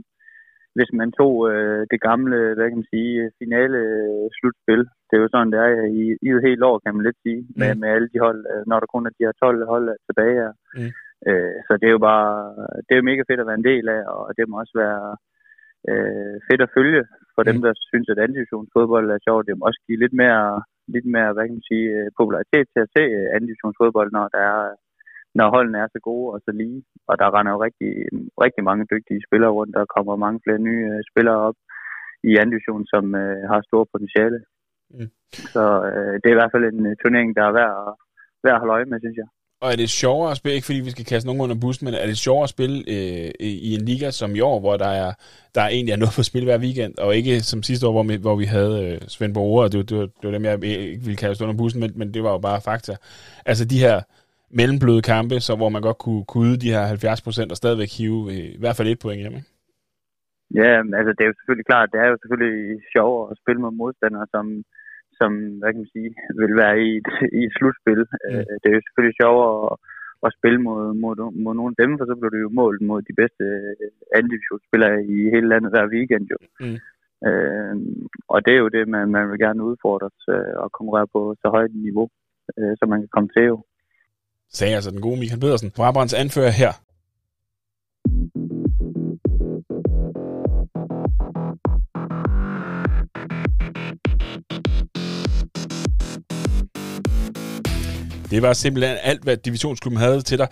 hvis 0.76 0.90
man 1.00 1.10
tog 1.20 1.34
øh, 1.50 1.80
det 1.92 2.00
gamle, 2.08 2.38
hvad 2.54 2.66
kan 2.68 2.80
man 2.80 2.92
sige, 2.94 3.32
finale 3.42 3.78
øh, 3.94 4.24
slutspil. 4.36 4.82
Det 5.08 5.14
er 5.14 5.22
jo 5.24 5.32
sådan, 5.32 5.52
det 5.52 5.58
er 5.64 5.70
i, 6.02 6.04
i 6.26 6.28
et 6.36 6.46
helt 6.48 6.62
år, 6.70 6.76
kan 6.84 6.94
man 6.94 7.06
lidt 7.06 7.20
sige, 7.24 7.40
med, 7.60 7.70
mm. 7.74 7.80
med 7.80 7.88
alle 7.94 8.08
de 8.12 8.18
hold, 8.26 8.40
øh, 8.52 8.62
når 8.70 8.78
der 8.80 8.88
kun 8.94 9.06
er 9.06 9.12
de 9.14 9.26
her 9.26 9.34
12 9.42 9.72
hold 9.72 9.86
tilbage 10.08 10.36
her. 10.40 10.52
Mm. 10.78 10.90
Øh, 11.28 11.56
så 11.66 11.72
det 11.80 11.86
er 11.88 11.94
jo 11.96 12.02
bare, 12.12 12.30
det 12.84 12.92
er 12.92 13.00
jo 13.00 13.08
mega 13.10 13.22
fedt 13.28 13.42
at 13.42 13.48
være 13.50 13.60
en 13.62 13.70
del 13.72 13.86
af, 13.96 14.02
og 14.14 14.30
det 14.36 14.44
må 14.48 14.54
også 14.62 14.76
være 14.84 15.02
øh, 15.90 16.34
fedt 16.48 16.62
at 16.66 16.74
følge 16.76 17.02
for 17.34 17.42
mm. 17.42 17.48
dem, 17.48 17.58
der 17.66 17.72
synes, 17.90 18.08
at 18.12 18.22
anden 18.24 18.46
fodbold 18.74 19.06
er 19.10 19.24
sjovt. 19.26 19.46
Det 19.46 19.54
må 19.56 19.62
også 19.70 19.82
give 19.86 20.02
lidt 20.04 20.16
mere, 20.22 20.46
lidt 20.94 21.08
mere 21.14 21.30
hvad 21.32 21.44
kan 21.44 21.56
man 21.58 21.70
sige, 21.72 21.88
øh, 21.98 22.08
popularitet 22.18 22.66
til 22.72 22.80
at 22.84 22.92
se 22.96 23.02
anden 23.36 23.74
fodbold, 23.80 24.10
når 24.16 24.26
der 24.34 24.42
er 24.52 24.60
når 25.38 25.48
holdene 25.54 25.78
er 25.78 25.88
så 25.92 26.00
gode 26.08 26.28
og 26.34 26.40
så 26.44 26.50
lige. 26.60 26.80
Og 27.08 27.14
der 27.20 27.34
render 27.36 27.52
jo 27.52 27.64
rigtig, 27.66 27.92
rigtig 28.44 28.62
mange 28.68 28.84
dygtige 28.92 29.24
spillere 29.26 29.56
rundt. 29.58 29.76
Der 29.78 29.92
kommer 29.94 30.24
mange 30.24 30.40
flere 30.44 30.60
nye 30.68 30.84
uh, 30.90 31.00
spillere 31.10 31.38
op 31.48 31.58
i 32.28 32.30
anden 32.36 32.52
division, 32.54 32.84
som 32.92 33.04
uh, 33.22 33.40
har 33.50 33.60
store 33.68 33.86
potentiale. 33.92 34.38
Mm. 34.94 35.10
Så 35.54 35.64
uh, 35.90 36.14
det 36.20 36.26
er 36.28 36.36
i 36.36 36.40
hvert 36.40 36.54
fald 36.54 36.64
en 36.64 36.86
uh, 36.90 36.92
turnering, 37.02 37.28
der 37.36 37.44
er 37.46 37.56
værd 37.58 37.72
at, 37.82 37.92
værd 38.44 38.56
at 38.56 38.60
holde 38.62 38.76
øje 38.76 38.90
med, 38.90 39.00
synes 39.00 39.18
jeg. 39.22 39.28
Og 39.64 39.72
er 39.72 39.76
det 39.76 39.90
sjovere 39.90 40.30
at 40.30 40.36
spille, 40.36 40.54
ikke 40.54 40.64
fordi 40.64 40.80
vi 40.80 40.90
skal 40.90 41.04
kaste 41.04 41.26
nogen 41.26 41.42
under 41.42 41.56
bussen, 41.60 41.84
men 41.84 41.94
er 41.94 42.06
det 42.06 42.18
sjovere 42.18 42.42
at 42.42 42.48
spille 42.48 42.76
øh, 42.88 43.30
i 43.40 43.74
en 43.74 43.84
liga 43.84 44.10
som 44.10 44.34
i 44.34 44.40
år, 44.40 44.60
hvor 44.60 44.76
der 44.76 44.92
er, 45.02 45.12
der 45.54 45.60
er 45.60 45.68
egentlig 45.68 45.92
er 45.92 45.96
noget 45.96 46.14
på 46.16 46.22
spil 46.22 46.44
hver 46.44 46.58
weekend, 46.58 46.98
og 46.98 47.16
ikke 47.16 47.40
som 47.40 47.62
sidste 47.62 47.86
år, 47.86 47.92
hvor 47.92 48.02
vi, 48.02 48.16
hvor 48.16 48.36
vi 48.36 48.44
havde 48.44 48.74
øh, 48.84 49.00
Svend 49.08 49.34
Borger, 49.34 49.62
og 49.64 49.72
det, 49.72 49.90
det, 49.90 49.98
det, 49.98 50.10
det 50.22 50.26
var 50.28 50.30
dem, 50.30 50.44
jeg 50.44 50.64
ikke 50.64 51.04
ville 51.04 51.16
kaste 51.16 51.44
under 51.44 51.56
bussen, 51.56 51.80
men, 51.80 51.92
men 51.96 52.14
det 52.14 52.22
var 52.22 52.30
jo 52.30 52.38
bare 52.38 52.60
fakta. 52.60 52.96
Altså 53.46 53.64
de 53.64 53.78
her 53.80 54.00
mellembløde 54.60 55.02
kampe, 55.14 55.36
så 55.46 55.52
hvor 55.60 55.70
man 55.74 55.82
godt 55.88 55.98
kunne, 56.04 56.24
kunne 56.34 56.54
de 56.62 56.72
her 56.74 56.84
70 56.92 57.22
procent 57.26 57.50
og 57.52 57.56
stadigvæk 57.62 57.90
hive 57.98 58.20
øh, 58.34 58.48
i 58.56 58.60
hvert 58.62 58.76
fald 58.76 58.88
et 58.88 59.02
point 59.04 59.22
hjemme. 59.22 59.40
Ja, 60.60 60.72
altså 60.98 61.12
det 61.16 61.22
er 61.22 61.30
jo 61.30 61.38
selvfølgelig 61.38 61.70
klart, 61.70 61.92
det 61.92 61.98
er 62.00 62.08
jo 62.12 62.16
selvfølgelig 62.22 62.56
sjovere 62.94 63.24
at 63.30 63.38
spille 63.42 63.60
mod 63.64 63.72
modstandere, 63.82 64.26
som, 64.34 64.46
som 65.18 65.30
hvad 65.58 65.70
kan 65.70 65.82
man 65.84 65.94
sige, 65.96 66.10
vil 66.40 66.54
være 66.62 66.76
i 66.86 66.90
et, 67.00 67.08
i 67.38 67.40
et 67.48 67.54
slutspil. 67.58 68.02
Mm. 68.30 68.44
Det 68.60 68.66
er 68.68 68.76
jo 68.78 68.86
selvfølgelig 68.86 69.18
sjovere 69.22 69.50
at, 69.66 69.74
at 70.26 70.30
spille 70.38 70.58
mod, 70.66 70.82
mod, 71.02 71.14
mod 71.44 71.54
nogle 71.54 71.74
af 71.74 71.80
dem, 71.82 71.90
for 71.98 72.04
så 72.06 72.14
bliver 72.16 72.34
det 72.34 72.46
jo 72.46 72.58
målt 72.60 72.82
mod 72.90 73.00
de 73.08 73.14
bedste 73.20 73.44
øh, 73.58 73.90
anden 74.16 74.30
divisionsspillere 74.32 74.96
i 75.14 75.16
hele 75.34 75.48
landet 75.52 75.70
hver 75.72 75.86
weekend 75.94 76.26
jo. 76.32 76.38
Mm. 76.62 76.78
Øh, 77.28 77.74
og 78.32 78.38
det 78.44 78.52
er 78.54 78.60
jo 78.64 78.68
det, 78.76 78.84
man, 78.94 79.04
man 79.16 79.24
vil 79.30 79.38
gerne 79.44 79.68
udfordre 79.70 80.10
øh, 80.34 80.54
og 80.62 80.68
konkurrere 80.78 81.08
på 81.14 81.20
så 81.40 81.46
højt 81.56 81.74
niveau, 81.88 82.06
øh, 82.58 82.72
så 82.78 82.84
man 82.92 83.00
kan 83.02 83.12
komme 83.14 83.30
til 83.36 83.44
jo 83.52 83.56
sagde 84.54 84.74
altså 84.74 84.90
den 84.90 85.00
gode 85.00 85.20
Michael 85.20 85.40
Pedersen. 85.40 85.70
Brabrands 85.70 86.12
anfører 86.12 86.50
her. 86.50 86.72
Det 98.30 98.42
var 98.42 98.52
simpelthen 98.52 98.96
alt, 99.02 99.22
hvad 99.22 99.36
divisionsklubben 99.36 100.00
havde 100.00 100.22
til 100.22 100.38
dig. 100.38 100.48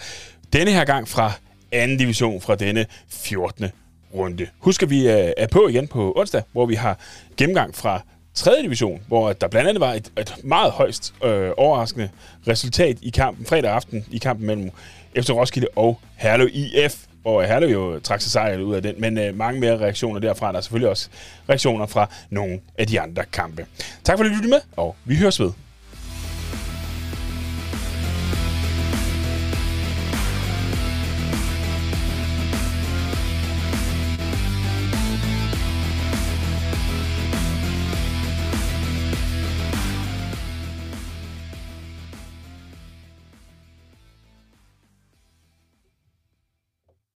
Denne 0.53 0.71
her 0.71 0.85
gang 0.85 1.09
fra 1.09 1.33
anden 1.73 1.99
division 1.99 2.41
fra 2.41 2.55
denne 2.55 2.87
14. 3.09 3.67
runde. 4.15 4.47
Husk, 4.59 4.83
at 4.83 4.91
vi 4.91 5.09
øh, 5.09 5.33
er 5.37 5.47
på 5.47 5.69
igen 5.69 5.89
på 5.89 6.13
onsdag, 6.17 6.43
hvor 6.53 6.67
vi 6.67 6.75
har 6.75 6.99
gennemgang 7.37 7.75
fra 7.75 8.03
3. 8.35 8.63
division, 8.63 9.03
hvor 9.09 9.33
der 9.33 9.49
blandt 9.49 9.69
andet 9.69 9.81
var 9.81 9.93
et, 9.93 10.13
et 10.19 10.35
meget 10.45 10.73
højst 10.73 11.15
øh, 11.25 11.51
overraskende 11.57 12.11
resultat 12.49 12.99
i 13.03 13.11
kampen 13.11 13.47
fredag 13.47 13.71
aften, 13.71 14.05
i 14.11 14.19
kampen 14.19 14.47
mellem 14.47 14.71
FC 15.17 15.31
Roskilde 15.31 15.69
og 15.77 16.01
Herlev 16.17 16.49
IF, 16.53 17.05
hvor 17.23 17.43
Herlev 17.43 17.69
jo 17.69 18.01
trak 18.01 18.21
sig 18.21 18.33
sejret 18.33 18.61
ud 18.61 18.75
af 18.75 18.83
den, 18.83 18.95
men 18.99 19.19
øh, 19.19 19.37
mange 19.37 19.61
mere 19.61 19.79
reaktioner 19.79 20.21
derfra. 20.21 20.53
Der 20.53 20.59
er 20.59 20.63
selvfølgelig 20.63 20.91
også 20.91 21.09
reaktioner 21.49 21.87
fra 21.87 22.11
nogle 22.31 22.61
af 22.79 22.87
de 22.87 23.01
andre 23.01 23.25
kampe. 23.33 23.67
Tak 24.05 24.19
for 24.19 24.25
at 24.25 24.31
du 24.31 24.35
lyttede 24.35 24.51
med, 24.51 24.61
og 24.77 24.97
vi 25.05 25.17
høres 25.17 25.41
ved. 25.41 25.51